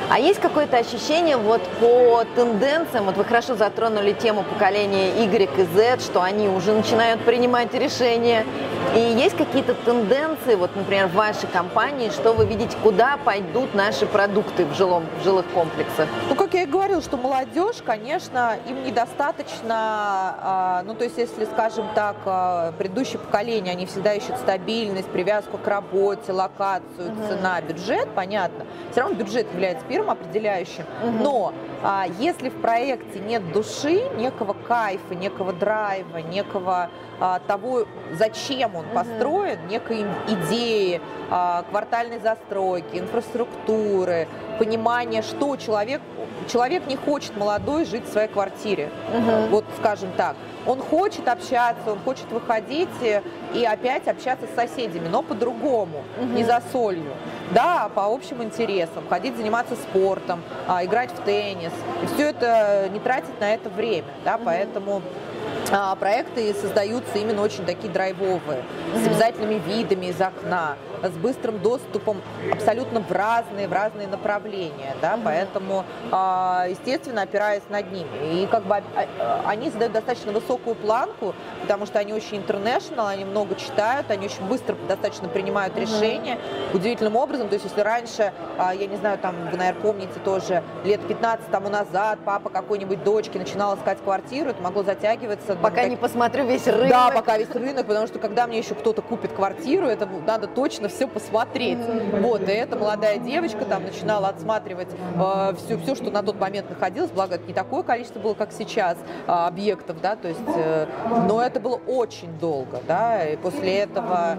А 0.09 0.19
есть 0.19 0.39
какое-то 0.39 0.77
ощущение 0.77 1.37
вот 1.37 1.61
по 1.79 2.23
тенденциям, 2.35 3.05
вот 3.05 3.17
вы 3.17 3.25
хорошо 3.25 3.55
затронули 3.55 4.11
тему 4.13 4.43
поколения 4.43 5.23
Y 5.23 5.49
и 5.57 5.63
Z, 5.75 5.99
что 6.01 6.21
они 6.21 6.47
уже 6.47 6.73
начинают 6.73 7.21
принимать 7.21 7.73
решения, 7.73 8.45
и 8.95 8.99
есть 8.99 9.35
какие-то 9.35 9.73
тенденции, 9.73 10.55
вот, 10.55 10.75
например, 10.75 11.07
в 11.07 11.13
вашей 11.13 11.47
компании, 11.47 12.02
что 12.11 12.33
вы 12.33 12.45
видите, 12.45 12.75
куда 12.81 13.17
пойдут 13.17 13.73
наши 13.73 14.05
продукты 14.05 14.65
в, 14.65 14.73
жилом, 14.73 15.05
в 15.19 15.23
жилых 15.23 15.45
комплексах? 15.53 16.07
Ну, 16.29 16.35
как 16.35 16.53
я 16.53 16.63
и 16.63 16.65
говорила, 16.65 17.01
что 17.01 17.17
молодежь, 17.17 17.77
конечно, 17.85 18.57
им 18.67 18.83
недостаточно, 18.83 19.69
а, 19.69 20.83
ну, 20.85 20.95
то 20.95 21.03
есть, 21.03 21.17
если, 21.17 21.45
скажем 21.45 21.87
так, 21.95 22.17
а, 22.25 22.71
предыдущее 22.73 23.19
поколение, 23.19 23.73
они 23.73 23.85
всегда 23.85 24.13
ищут 24.13 24.37
стабильность, 24.37 25.07
привязку 25.09 25.57
к 25.57 25.67
работе, 25.67 26.31
локацию, 26.31 27.11
угу. 27.11 27.27
цена, 27.27 27.61
бюджет, 27.61 28.09
понятно. 28.15 28.65
Все 28.91 29.01
равно 29.01 29.15
бюджет 29.15 29.51
является 29.51 29.85
первым 29.85 30.11
определяющим. 30.11 30.85
Угу. 31.03 31.23
Но 31.23 31.53
если 32.19 32.49
в 32.49 32.61
проекте 32.61 33.19
нет 33.19 33.51
души, 33.51 34.09
некого 34.15 34.53
кайфа, 34.53 35.15
некого 35.15 35.51
драйва, 35.51 36.17
некого 36.17 36.89
а, 37.19 37.39
того, 37.39 37.85
зачем 38.13 38.75
он 38.75 38.85
построен, 38.93 39.59
некой 39.67 40.05
идеи, 40.27 41.01
а, 41.29 41.63
квартальной 41.69 42.19
застройки, 42.19 42.97
инфраструктуры, 42.97 44.27
понимание, 44.59 45.21
что 45.21 45.57
человек, 45.57 46.01
человек 46.43 46.87
не 46.87 46.95
хочет 46.95 47.35
молодой 47.37 47.85
жить 47.85 48.05
в 48.05 48.11
своей 48.11 48.27
квартире, 48.27 48.89
угу. 49.13 49.47
вот 49.49 49.65
скажем 49.77 50.11
так. 50.17 50.35
Он 50.65 50.79
хочет 50.79 51.27
общаться, 51.27 51.91
он 51.91 51.99
хочет 51.99 52.31
выходить 52.31 52.89
и 53.53 53.65
опять 53.65 54.07
общаться 54.07 54.47
с 54.47 54.55
соседями, 54.55 55.07
но 55.09 55.21
по-другому, 55.21 56.03
угу. 56.17 56.27
не 56.27 56.43
за 56.43 56.61
солью. 56.71 57.11
Да, 57.51 57.89
по 57.93 58.05
общим 58.05 58.41
интересам, 58.41 59.03
ходить 59.09 59.35
заниматься 59.35 59.75
спортом, 59.75 60.41
а, 60.67 60.83
играть 60.85 61.11
в 61.11 61.23
теннис. 61.23 61.73
И 62.01 62.05
все 62.07 62.29
это 62.29 62.89
не 62.91 62.99
тратить 62.99 63.39
на 63.39 63.53
это 63.53 63.69
время, 63.69 64.07
да, 64.23 64.39
поэтому 64.43 65.01
а, 65.01 65.32
проекты 65.99 66.53
создаются 66.53 67.17
именно 67.17 67.41
очень 67.41 67.65
такие 67.65 67.91
драйвовые, 67.91 68.63
с 68.95 69.07
обязательными 69.07 69.61
видами 69.65 70.07
из 70.07 70.21
окна, 70.21 70.75
с 71.01 71.17
быстрым 71.17 71.59
доступом 71.59 72.21
абсолютно 72.51 72.99
в 72.99 73.11
разные, 73.11 73.67
в 73.67 73.73
разные 73.73 74.07
направления, 74.07 74.95
да, 75.01 75.19
поэтому, 75.23 75.83
а, 76.11 76.67
естественно, 76.69 77.23
опираясь 77.23 77.63
над 77.69 77.91
ними. 77.91 78.41
И 78.43 78.47
как 78.47 78.63
бы 78.63 78.75
а, 78.75 79.43
они 79.45 79.69
задают 79.69 79.93
достаточно 79.93 80.31
высокую 80.31 80.75
планку, 80.75 81.35
потому 81.61 81.85
что 81.85 81.99
они 81.99 82.13
очень 82.13 82.37
international, 82.37 83.07
они 83.07 83.25
много 83.25 83.55
читают, 83.55 84.09
они 84.11 84.27
очень 84.27 84.45
быстро 84.45 84.75
достаточно 84.87 85.27
принимают 85.27 85.77
решения, 85.77 86.37
удивительным 86.73 87.15
образом, 87.15 87.49
то 87.49 87.55
есть 87.55 87.65
если 87.65 87.81
раньше, 87.81 88.31
я 88.57 88.87
не 88.87 88.95
знаю, 88.97 89.17
там, 89.17 89.35
вы, 89.51 89.57
наверное, 89.57 89.81
помните 89.81 90.19
тоже, 90.23 90.63
лет 90.83 91.05
15 91.07 91.47
тому 91.49 91.69
назад 91.69 92.19
папа 92.25 92.49
какой-нибудь 92.49 93.03
дочки 93.03 93.37
начинал 93.37 93.75
искать 93.75 93.97
квартиру, 94.03 94.51
это 94.51 94.61
могло 94.61 94.83
затягиваться 94.83 95.32
остановиться. 95.39 95.55
Пока 95.61 95.87
не 95.87 95.95
посмотрю 95.95 96.45
весь 96.45 96.67
рынок. 96.67 96.89
Да, 96.89 97.11
пока 97.11 97.37
весь 97.37 97.49
рынок, 97.49 97.85
потому 97.85 98.07
что 98.07 98.19
когда 98.19 98.47
мне 98.47 98.59
еще 98.59 98.75
кто-то 98.75 99.01
купит 99.01 99.33
квартиру, 99.33 99.87
это 99.87 100.07
надо 100.25 100.47
точно 100.47 100.87
все 100.89 101.07
посмотреть. 101.07 101.79
Вот, 102.21 102.41
и 102.47 102.51
эта 102.51 102.77
молодая 102.77 103.17
девочка 103.17 103.65
там 103.65 103.83
начинала 103.83 104.29
отсматривать 104.29 104.89
э, 105.15 105.53
все, 105.57 105.77
все, 105.77 105.95
что 105.95 106.11
на 106.11 106.23
тот 106.23 106.39
момент 106.39 106.69
находилось, 106.69 107.11
благо 107.11 107.35
это 107.35 107.45
не 107.47 107.53
такое 107.53 107.83
количество 107.83 108.19
было, 108.19 108.33
как 108.33 108.51
сейчас, 108.51 108.97
э, 109.27 109.31
объектов, 109.31 110.01
да, 110.01 110.15
то 110.15 110.27
есть, 110.27 110.39
э, 110.55 110.87
но 111.27 111.41
это 111.41 111.59
было 111.59 111.79
очень 111.87 112.37
долго, 112.39 112.79
да, 112.87 113.25
и 113.25 113.35
после 113.35 113.79
этого, 113.79 114.37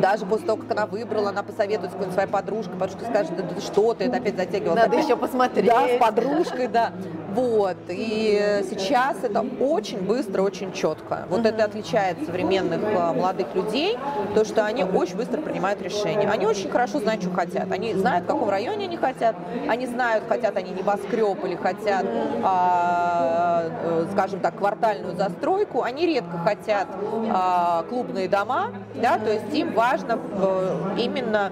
даже 0.00 0.26
после 0.26 0.46
того, 0.46 0.62
как 0.62 0.72
она 0.72 0.86
выбрала, 0.86 1.30
она 1.30 1.42
посоветует 1.42 1.90
с 1.90 1.92
какой-нибудь 1.92 2.14
своей 2.14 2.28
подружкой, 2.28 2.76
подружка 2.78 3.06
скажет, 3.06 3.36
да, 3.36 3.42
да 3.42 3.60
что 3.60 3.94
ты, 3.94 4.04
это 4.04 4.16
опять 4.16 4.36
затягивала. 4.36 4.74
Надо 4.76 4.88
опять, 4.88 5.04
еще 5.04 5.16
посмотреть. 5.16 5.66
Да, 5.66 5.88
с 5.88 5.98
подружкой, 5.98 6.68
да. 6.68 6.92
Вот. 7.34 7.76
И 7.88 8.62
сейчас 8.70 9.23
это 9.24 9.44
очень 9.60 10.00
быстро, 10.00 10.42
очень 10.42 10.72
четко. 10.72 11.26
Вот 11.28 11.44
это 11.44 11.64
отличает 11.64 12.18
современных 12.24 12.80
а, 12.96 13.12
молодых 13.12 13.54
людей, 13.54 13.98
то, 14.34 14.44
что 14.44 14.64
они 14.64 14.84
очень 14.84 15.16
быстро 15.16 15.40
принимают 15.40 15.82
решения. 15.82 16.28
Они 16.28 16.46
очень 16.46 16.70
хорошо 16.70 17.00
знают, 17.00 17.22
что 17.22 17.32
хотят. 17.32 17.70
Они 17.72 17.94
знают, 17.94 18.24
в 18.24 18.28
каком 18.28 18.48
районе 18.48 18.84
они 18.84 18.96
хотят. 18.96 19.36
Они 19.68 19.86
знают, 19.86 20.24
хотят 20.28 20.56
они 20.56 20.70
небоскреб 20.70 21.44
или 21.44 21.56
хотят, 21.56 22.06
а, 22.42 23.64
э, 23.82 24.06
скажем 24.12 24.40
так, 24.40 24.56
квартальную 24.56 25.16
застройку. 25.16 25.82
Они 25.82 26.06
редко 26.06 26.38
хотят 26.38 26.88
а, 27.30 27.84
клубные 27.88 28.28
дома, 28.28 28.70
да, 28.94 29.18
то 29.18 29.32
есть 29.32 29.52
им 29.52 29.72
важно 29.72 30.18
э, 30.32 30.78
именно 30.98 31.50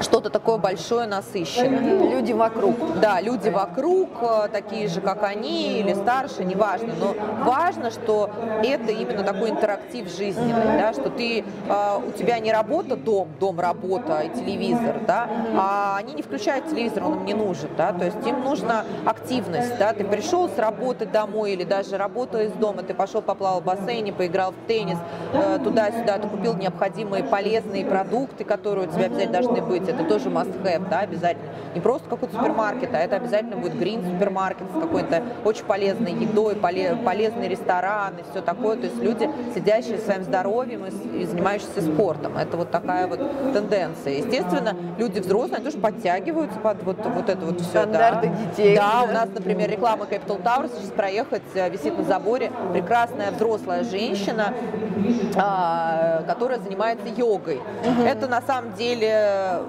что-то 0.00 0.30
такое 0.30 0.58
большое, 0.58 1.06
насыщенное. 1.06 2.10
Люди 2.10 2.32
вокруг. 2.32 2.76
Да, 3.00 3.20
люди 3.20 3.48
вокруг, 3.48 4.08
э, 4.20 4.48
такие 4.52 4.88
же, 4.88 5.00
как 5.00 5.22
они, 5.22 5.80
или 5.80 5.94
старше, 5.94 6.44
неважно. 6.44 6.94
Но 6.98 7.14
важно, 7.44 7.90
что 7.90 8.30
это 8.62 8.92
именно 8.92 9.22
такой 9.22 9.50
интерактив 9.50 10.08
жизненный, 10.08 10.78
да, 10.78 10.92
что 10.92 11.10
ты, 11.10 11.40
э, 11.40 12.00
у 12.06 12.10
тебя 12.12 12.38
не 12.38 12.52
работа, 12.52 12.96
дом, 12.96 13.28
дом, 13.40 13.60
работа 13.60 14.20
и 14.20 14.28
телевизор, 14.30 15.00
да, 15.06 15.28
а 15.56 15.96
они 15.98 16.14
не 16.14 16.22
включают 16.22 16.68
телевизор, 16.68 17.04
он 17.04 17.14
им 17.18 17.24
не 17.24 17.34
нужен, 17.34 17.70
да, 17.76 17.92
то 17.92 18.04
есть 18.04 18.26
им 18.26 18.42
нужна 18.44 18.84
активность, 19.04 19.78
да, 19.78 19.92
ты 19.92 20.04
пришел 20.04 20.48
с 20.48 20.58
работы 20.58 21.06
домой 21.06 21.52
или 21.52 21.64
даже 21.64 21.96
работа 21.96 22.42
из 22.42 22.52
дома, 22.52 22.82
ты 22.82 22.94
пошел 22.94 23.22
поплавал 23.22 23.60
в 23.60 23.64
бассейне, 23.64 24.12
поиграл 24.12 24.52
в 24.52 24.66
теннис, 24.66 24.98
э, 25.32 25.58
туда-сюда, 25.62 26.18
ты 26.18 26.28
купил 26.28 26.54
необходимые 26.54 27.24
полезные 27.24 27.84
продукты, 27.84 28.44
которые 28.44 28.88
у 28.88 28.90
тебя 28.90 29.06
обязательно 29.06 29.32
должны 29.32 29.62
быть, 29.62 29.87
это 29.88 30.04
тоже 30.04 30.28
must-have, 30.28 30.88
да, 30.88 31.00
обязательно. 31.00 31.48
Не 31.74 31.80
просто 31.80 32.08
какой-то 32.08 32.34
супермаркет, 32.34 32.90
а 32.94 32.98
это 32.98 33.16
обязательно 33.16 33.56
будет 33.56 33.74
green 33.74 34.04
супермаркет 34.04 34.66
с 34.70 34.80
какой-то 34.80 35.22
очень 35.44 35.64
полезной 35.64 36.12
едой, 36.12 36.56
полезный 36.56 37.48
ресторан 37.48 38.14
и 38.18 38.30
все 38.30 38.40
такое. 38.40 38.76
То 38.76 38.84
есть 38.84 39.02
люди, 39.02 39.30
сидящие 39.54 39.98
своим 39.98 40.22
здоровьем 40.22 40.86
и, 40.86 41.22
и 41.22 41.24
занимающиеся 41.24 41.82
спортом. 41.82 42.36
Это 42.36 42.56
вот 42.56 42.70
такая 42.70 43.06
вот 43.06 43.20
тенденция. 43.52 44.18
Естественно, 44.18 44.74
люди 44.98 45.20
взрослые, 45.20 45.56
они 45.56 45.64
тоже 45.64 45.78
подтягиваются 45.78 46.58
под 46.58 46.82
вот, 46.82 46.98
вот 47.04 47.28
это 47.28 47.44
вот 47.44 47.60
все. 47.60 47.82
Стандарты 47.82 48.28
да. 48.28 48.34
детей. 48.36 48.76
Да, 48.76 49.04
у 49.08 49.12
нас, 49.12 49.28
например, 49.34 49.70
реклама 49.70 50.04
Capital 50.04 50.42
Tower 50.42 50.70
сейчас 50.74 50.90
проехать, 50.90 51.42
э, 51.54 51.68
висит 51.70 51.96
на 51.96 52.04
заборе 52.04 52.50
прекрасная 52.72 53.30
взрослая 53.30 53.84
женщина, 53.84 54.54
а, 55.36 56.22
которая 56.26 56.58
занимается 56.58 57.06
йогой. 57.08 57.56
Угу. 57.56 58.02
Это 58.02 58.26
на 58.26 58.42
самом 58.42 58.72
деле 58.74 59.60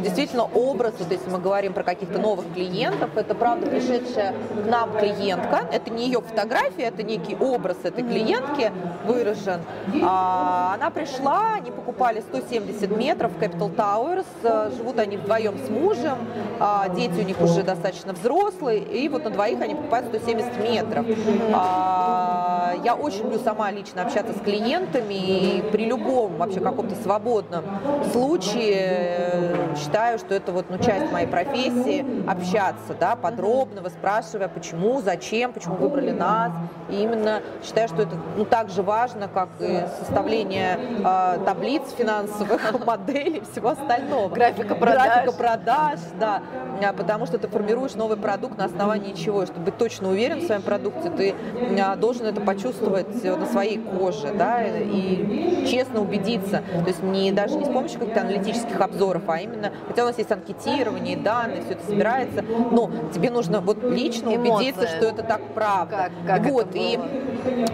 действительно 0.00 0.44
образ, 0.44 0.94
вот 0.98 1.10
если 1.10 1.30
мы 1.30 1.38
говорим 1.38 1.72
про 1.72 1.82
каких-то 1.82 2.18
новых 2.18 2.52
клиентов, 2.52 3.10
это 3.16 3.34
правда 3.34 3.66
пришедшая 3.66 4.32
к 4.32 4.66
нам 4.66 4.92
клиентка, 4.98 5.60
это 5.70 5.90
не 5.90 6.06
ее 6.06 6.20
фотография, 6.20 6.84
это 6.84 7.02
некий 7.02 7.36
образ 7.36 7.76
этой 7.82 8.02
клиентки 8.02 8.72
выражен. 9.06 9.60
А, 10.02 10.74
она 10.74 10.90
пришла, 10.90 11.54
они 11.54 11.70
покупали 11.70 12.20
170 12.20 12.96
метров 12.96 13.32
Capital 13.40 13.74
Towers, 13.74 14.76
живут 14.76 14.98
они 14.98 15.16
вдвоем 15.16 15.58
с 15.58 15.68
мужем, 15.68 16.18
а, 16.58 16.88
дети 16.88 17.18
у 17.18 17.22
них 17.22 17.40
уже 17.40 17.62
достаточно 17.62 18.12
взрослые, 18.12 18.80
и 18.80 19.08
вот 19.08 19.24
на 19.24 19.30
двоих 19.30 19.60
они 19.60 19.74
покупают 19.74 20.06
170 20.06 20.58
метров. 20.58 21.06
А, 21.52 22.74
я 22.84 22.94
очень 22.94 23.22
люблю 23.22 23.38
сама 23.38 23.70
лично 23.70 24.02
общаться 24.02 24.32
с 24.32 24.40
клиентами, 24.40 25.14
и 25.14 25.62
при 25.70 25.84
любом 25.84 26.36
вообще 26.36 26.60
каком-то 26.60 26.94
свободном 26.96 27.64
случае 28.12 29.51
считаю, 29.76 30.18
что 30.18 30.34
это 30.34 30.52
вот 30.52 30.66
ну, 30.70 30.78
часть 30.78 31.12
моей 31.12 31.26
профессии, 31.26 32.04
общаться, 32.28 32.94
да, 32.98 33.16
подробно, 33.16 33.88
спрашивая, 33.88 34.48
почему, 34.48 35.00
зачем, 35.00 35.52
почему 35.52 35.76
выбрали 35.76 36.10
нас. 36.10 36.52
И 36.88 37.02
именно 37.02 37.42
считаю, 37.64 37.88
что 37.88 38.02
это 38.02 38.16
ну, 38.36 38.44
так 38.44 38.70
же 38.70 38.82
важно, 38.82 39.28
как 39.28 39.48
и 39.60 39.84
составление 39.98 40.78
э, 41.04 41.38
таблиц 41.44 41.82
финансовых, 41.96 42.86
моделей, 42.86 43.42
всего 43.52 43.70
остального. 43.70 44.28
Графика 44.28 44.74
продаж. 44.74 45.06
Графика 45.06 45.32
продаж, 45.32 45.98
да. 46.18 46.42
А, 46.84 46.92
потому 46.92 47.26
что 47.26 47.38
ты 47.38 47.48
формируешь 47.48 47.94
новый 47.94 48.16
продукт 48.16 48.58
на 48.58 48.64
основании 48.64 49.12
чего? 49.12 49.44
Чтобы 49.46 49.66
быть 49.66 49.78
точно 49.78 50.10
уверен 50.10 50.40
в 50.40 50.44
своем 50.44 50.62
продукте, 50.62 51.10
ты 51.10 51.34
а, 51.80 51.96
должен 51.96 52.26
это 52.26 52.40
почувствовать 52.40 53.22
на 53.24 53.46
своей 53.46 53.78
коже, 53.78 54.32
да, 54.34 54.62
и 54.64 55.66
честно 55.68 56.00
убедиться. 56.00 56.62
То 56.72 56.86
есть 56.86 57.02
не, 57.02 57.32
даже 57.32 57.56
не 57.56 57.64
с 57.64 57.68
помощью 57.68 58.00
каких-то 58.00 58.22
аналитических 58.22 58.80
обзоров, 58.80 59.22
а 59.28 59.41
именно, 59.42 59.72
хотя 59.88 60.04
у 60.04 60.06
нас 60.06 60.18
есть 60.18 60.30
анкетирование, 60.30 61.16
данные, 61.16 61.62
все 61.62 61.72
это 61.74 61.86
собирается, 61.86 62.42
но 62.42 62.90
тебе 63.12 63.30
нужно 63.30 63.60
вот 63.60 63.82
лично 63.82 64.34
Эмоции. 64.34 64.70
убедиться, 64.70 64.86
что 64.88 65.06
это 65.06 65.22
так 65.22 65.40
правда. 65.54 66.10
Как, 66.26 66.42
как 66.42 66.52
вот, 66.52 66.68
и 66.74 66.98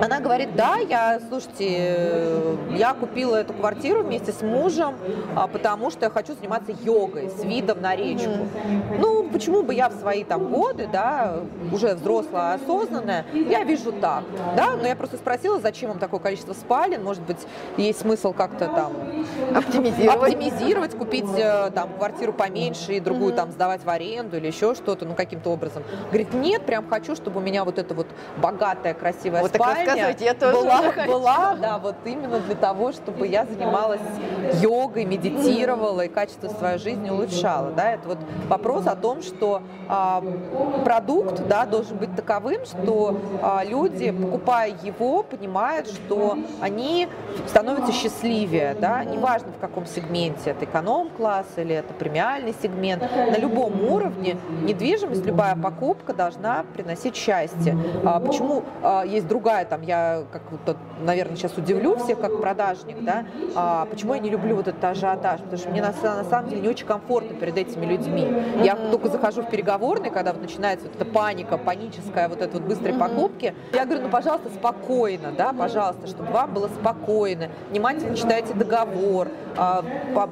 она 0.00 0.20
говорит, 0.20 0.54
да, 0.56 0.76
я, 0.76 1.20
слушайте, 1.28 2.56
я 2.70 2.94
купила 2.94 3.36
эту 3.36 3.52
квартиру 3.52 4.02
вместе 4.02 4.32
с 4.32 4.42
мужем, 4.42 4.96
а, 5.36 5.46
потому 5.46 5.90
что 5.90 6.06
я 6.06 6.10
хочу 6.10 6.34
заниматься 6.34 6.72
йогой 6.82 7.30
с 7.30 7.44
видом 7.44 7.80
на 7.80 7.94
речку. 7.94 8.30
Mm-hmm. 8.30 8.98
Ну, 8.98 9.28
почему 9.30 9.62
бы 9.62 9.74
я 9.74 9.88
в 9.88 9.94
свои 9.94 10.24
там 10.24 10.48
годы, 10.48 10.88
да, 10.90 11.40
уже 11.72 11.94
взрослая, 11.94 12.54
осознанная, 12.54 13.26
я 13.32 13.64
вижу 13.64 13.92
так, 13.92 14.24
да, 14.56 14.76
но 14.76 14.86
я 14.86 14.96
просто 14.96 15.16
спросила, 15.16 15.60
зачем 15.60 15.90
вам 15.90 15.98
такое 15.98 16.20
количество 16.20 16.52
спален, 16.52 17.04
может 17.04 17.22
быть, 17.22 17.38
есть 17.76 18.00
смысл 18.00 18.32
как-то 18.32 18.66
там 18.66 18.92
оптимизировать, 19.54 20.34
оптимизировать 20.34 20.96
купить 20.96 21.26
э, 21.36 21.57
там 21.74 21.90
квартиру 21.98 22.32
поменьше 22.32 22.94
и 22.94 23.00
другую 23.00 23.32
mm-hmm. 23.32 23.36
там 23.36 23.52
сдавать 23.52 23.84
в 23.84 23.88
аренду 23.88 24.36
или 24.36 24.46
еще 24.46 24.74
что-то, 24.74 25.04
ну 25.04 25.14
каким-то 25.14 25.50
образом. 25.50 25.82
Говорит, 26.06 26.32
нет, 26.32 26.64
прям 26.64 26.88
хочу, 26.88 27.14
чтобы 27.16 27.38
у 27.38 27.42
меня 27.42 27.64
вот 27.64 27.78
эта 27.78 27.94
вот 27.94 28.06
богатая, 28.36 28.94
красивая 28.94 29.42
вот 29.42 29.54
спальня 29.54 30.16
я 30.18 30.34
тоже 30.34 30.52
была, 30.52 30.92
была, 31.06 31.56
да, 31.56 31.78
вот 31.78 31.96
именно 32.04 32.40
для 32.40 32.54
того, 32.54 32.92
чтобы 32.92 33.26
я 33.26 33.44
занималась 33.44 34.00
йогой, 34.54 35.04
медитировала 35.04 36.02
и 36.02 36.08
качество 36.08 36.48
своей 36.48 36.78
жизни 36.78 37.10
улучшала, 37.10 37.70
да, 37.70 37.92
это 37.92 38.08
вот 38.08 38.18
вопрос 38.48 38.86
о 38.86 38.96
том, 38.96 39.22
что 39.22 39.62
а, 39.88 40.22
продукт, 40.84 41.46
да, 41.46 41.66
должен 41.66 41.96
быть 41.96 42.14
таковым, 42.14 42.64
что 42.64 43.18
а, 43.42 43.64
люди, 43.64 44.10
покупая 44.10 44.74
его, 44.82 45.22
понимают, 45.22 45.88
что 45.88 46.38
они 46.60 47.08
становятся 47.46 47.92
счастливее, 47.92 48.76
да, 48.80 49.04
неважно 49.04 49.52
в 49.52 49.60
каком 49.60 49.86
сегменте, 49.86 50.50
это 50.50 50.64
эконом-класс 50.64 51.46
или 51.56 51.74
это 51.74 51.94
премиальный 51.94 52.54
сегмент, 52.60 53.02
на 53.02 53.36
любом 53.38 53.84
уровне 53.84 54.36
недвижимость, 54.62 55.24
любая 55.24 55.56
покупка 55.56 56.12
должна 56.12 56.64
приносить 56.74 57.16
счастье. 57.16 57.76
А, 58.04 58.20
почему 58.20 58.62
а, 58.82 59.04
есть 59.04 59.26
другая, 59.26 59.64
там, 59.64 59.82
я, 59.82 60.24
как 60.32 60.42
наверное, 61.00 61.36
сейчас 61.36 61.56
удивлю 61.56 61.96
всех, 61.96 62.20
как 62.20 62.40
продажник, 62.40 63.02
да, 63.02 63.24
а, 63.54 63.86
почему 63.86 64.14
я 64.14 64.20
не 64.20 64.30
люблю 64.30 64.56
вот 64.56 64.68
этот 64.68 64.82
ажиотаж, 64.82 65.40
потому 65.40 65.58
что 65.58 65.70
мне 65.70 65.82
на, 65.82 65.92
на 66.02 66.24
самом 66.24 66.48
деле 66.48 66.62
не 66.62 66.68
очень 66.68 66.86
комфортно 66.86 67.34
перед 67.34 67.56
этими 67.56 67.86
людьми. 67.86 68.26
Я 68.62 68.76
только 68.76 69.08
захожу 69.08 69.42
в 69.42 69.50
переговорный, 69.50 70.10
когда 70.10 70.32
вот 70.32 70.42
начинается 70.42 70.86
вот 70.86 70.96
эта 70.96 71.04
паника, 71.04 71.58
паническая 71.58 72.28
вот 72.28 72.40
эта 72.40 72.58
вот 72.58 72.66
быстрой 72.66 72.94
покупки, 72.94 73.54
я 73.72 73.84
говорю, 73.84 74.02
ну, 74.02 74.10
пожалуйста, 74.10 74.50
спокойно, 74.50 75.32
да, 75.32 75.52
пожалуйста, 75.52 76.06
чтобы 76.06 76.32
вам 76.32 76.54
было 76.54 76.68
спокойно, 76.68 77.48
внимательно 77.70 78.16
читайте 78.16 78.54
договор, 78.54 79.28
а, 79.56 79.82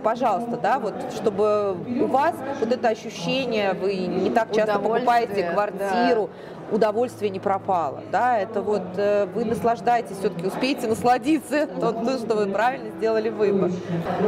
пожалуйста, 0.02 0.56
да, 0.56 0.78
вот, 0.78 0.94
чтобы 1.14 1.76
у 2.00 2.06
вас 2.06 2.34
вот 2.60 2.72
это 2.72 2.88
ощущение, 2.88 3.72
вы 3.74 3.94
не 3.96 4.30
так 4.30 4.52
часто 4.54 4.78
покупаете 4.78 5.50
квартиру, 5.50 6.30
да 6.32 6.56
удовольствие 6.70 7.30
не 7.30 7.40
пропало. 7.40 8.02
Да? 8.10 8.38
Это 8.38 8.60
вот 8.60 8.85
вы 8.96 9.44
наслаждаетесь, 9.44 10.16
все-таки 10.18 10.46
успеете 10.46 10.86
насладиться, 10.86 11.66
то, 11.66 11.92
что 12.18 12.34
вы 12.34 12.46
правильно 12.46 12.90
сделали 12.98 13.28
выбор. 13.28 13.70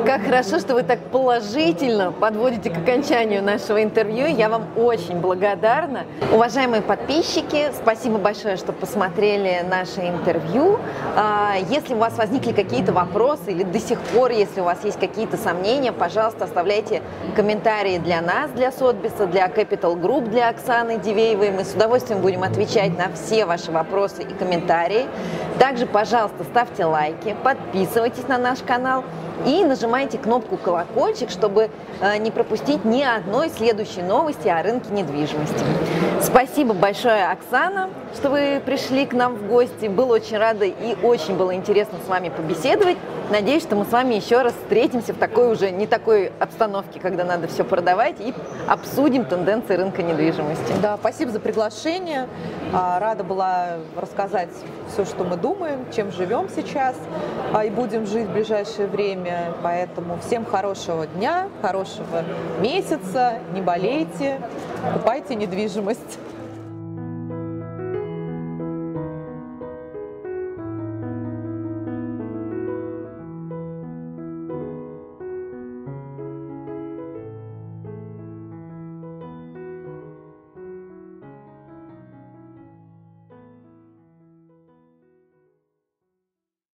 Как 0.07 0.23
хорошо, 0.23 0.59
что 0.59 0.75
вы 0.75 0.83
так 0.83 0.99
положительно 1.11 2.13
подводите 2.13 2.71
к 2.71 2.79
окончанию 2.79 3.43
нашего 3.43 3.83
интервью. 3.83 4.27
Я 4.27 4.49
вам 4.49 4.67
очень 4.77 5.21
благодарна. 5.21 6.05
Уважаемые 6.33 6.83
подписчики, 6.83 7.71
спасибо 7.75 8.19
большое, 8.19 8.57
что 8.57 8.73
посмотрели 8.73 9.65
наше 9.69 10.01
интервью. 10.09 10.79
А, 11.17 11.55
если 11.71 11.95
у 11.95 11.99
вас 11.99 12.17
возникли 12.17 12.53
какие-то 12.53 12.93
вопросы 12.93 13.53
или 13.53 13.63
до 13.63 13.79
сих 13.79 13.99
пор, 14.01 14.31
если 14.31 14.61
у 14.61 14.65
вас 14.65 14.85
есть 14.85 14.99
какие-то 14.99 15.37
сомнения, 15.37 15.93
пожалуйста, 15.93 16.45
оставляйте 16.45 17.03
комментарии 17.35 17.99
для 17.99 18.21
нас, 18.21 18.51
для 18.51 18.73
Сотбиса, 18.73 19.27
для 19.27 19.47
Capital 19.47 20.01
Group, 20.01 20.29
для 20.29 20.49
Оксаны 20.49 20.99
Дивеевой. 20.99 21.51
Мы 21.51 21.65
с 21.65 21.75
удовольствием 21.75 22.21
будем 22.21 22.43
отвечать 22.43 22.97
на 22.97 23.13
все 23.13 23.47
ваши 23.47 23.71
вопросы 23.71 24.23
и 24.23 24.35
комментарии. 24.35 24.58
Также, 25.59 25.87
пожалуйста, 25.87 26.45
ставьте 26.45 26.85
лайки, 26.85 27.37
подписывайтесь 27.43 28.29
на 28.29 28.39
наш 28.39 28.61
канал 28.61 29.05
и 29.47 29.65
нажимайте 29.65 30.19
кнопку 30.19 30.57
колокольчик, 30.57 31.31
чтобы 31.31 31.71
э, 32.01 32.19
не 32.19 32.31
пропустить 32.31 32.85
ни 32.85 33.03
одной 33.03 33.51
следующей 33.51 34.03
новости 34.03 34.49
о 34.49 34.63
рынке 34.63 34.93
недвижимости. 34.93 35.65
Спасибо 36.21 36.75
большое, 36.75 37.31
Оксана, 37.31 37.91
что 38.15 38.31
вы 38.31 38.61
пришли 38.65 39.07
к 39.07 39.13
нам 39.13 39.37
в 39.37 39.47
гости. 39.47 39.87
Был 39.87 40.11
очень 40.11 40.39
рада 40.39 40.65
и 40.65 40.97
очень 41.03 41.37
было 41.37 41.55
интересно 41.55 41.99
с 42.05 42.09
вами 42.09 42.29
побеседовать. 42.29 42.97
Надеюсь, 43.31 43.63
что 43.63 43.77
мы 43.77 43.85
с 43.85 43.91
вами 43.91 44.15
еще 44.15 44.41
раз 44.41 44.55
встретимся 44.55 45.13
в 45.13 45.19
такой 45.19 45.53
уже 45.53 45.71
не 45.71 45.87
такой 45.87 46.33
обстановке, 46.41 46.99
когда 46.99 47.25
надо 47.25 47.47
все 47.47 47.63
продавать, 47.63 48.17
и 48.21 48.33
обсудим 48.67 49.27
тенденции 49.27 49.75
рынка 49.75 50.03
недвижимости. 50.03 50.73
Да, 50.81 50.97
спасибо 50.97 51.31
за 51.31 51.39
приглашение. 51.39 52.27
А, 52.73 52.99
рада 52.99 53.25
была 53.25 53.77
рассказать 53.97 54.49
все, 54.91 55.05
что 55.05 55.25
мы 55.25 55.37
думаем, 55.37 55.85
чем 55.95 56.11
живем 56.11 56.49
сейчас 56.49 56.97
а, 57.53 57.67
и 57.67 57.71
будем 57.71 58.07
жить 58.07 58.29
в 58.29 58.33
ближайшее 58.33 58.89
время. 58.89 59.53
Поэтому 59.63 60.19
всем 60.27 60.47
хорошего 60.47 61.07
дня, 61.07 61.49
хорошего 61.61 62.25
месяца, 62.61 63.41
не 63.53 63.61
болейте, 63.61 64.41
покупайте 64.83 65.35
недвижимость. 65.35 66.19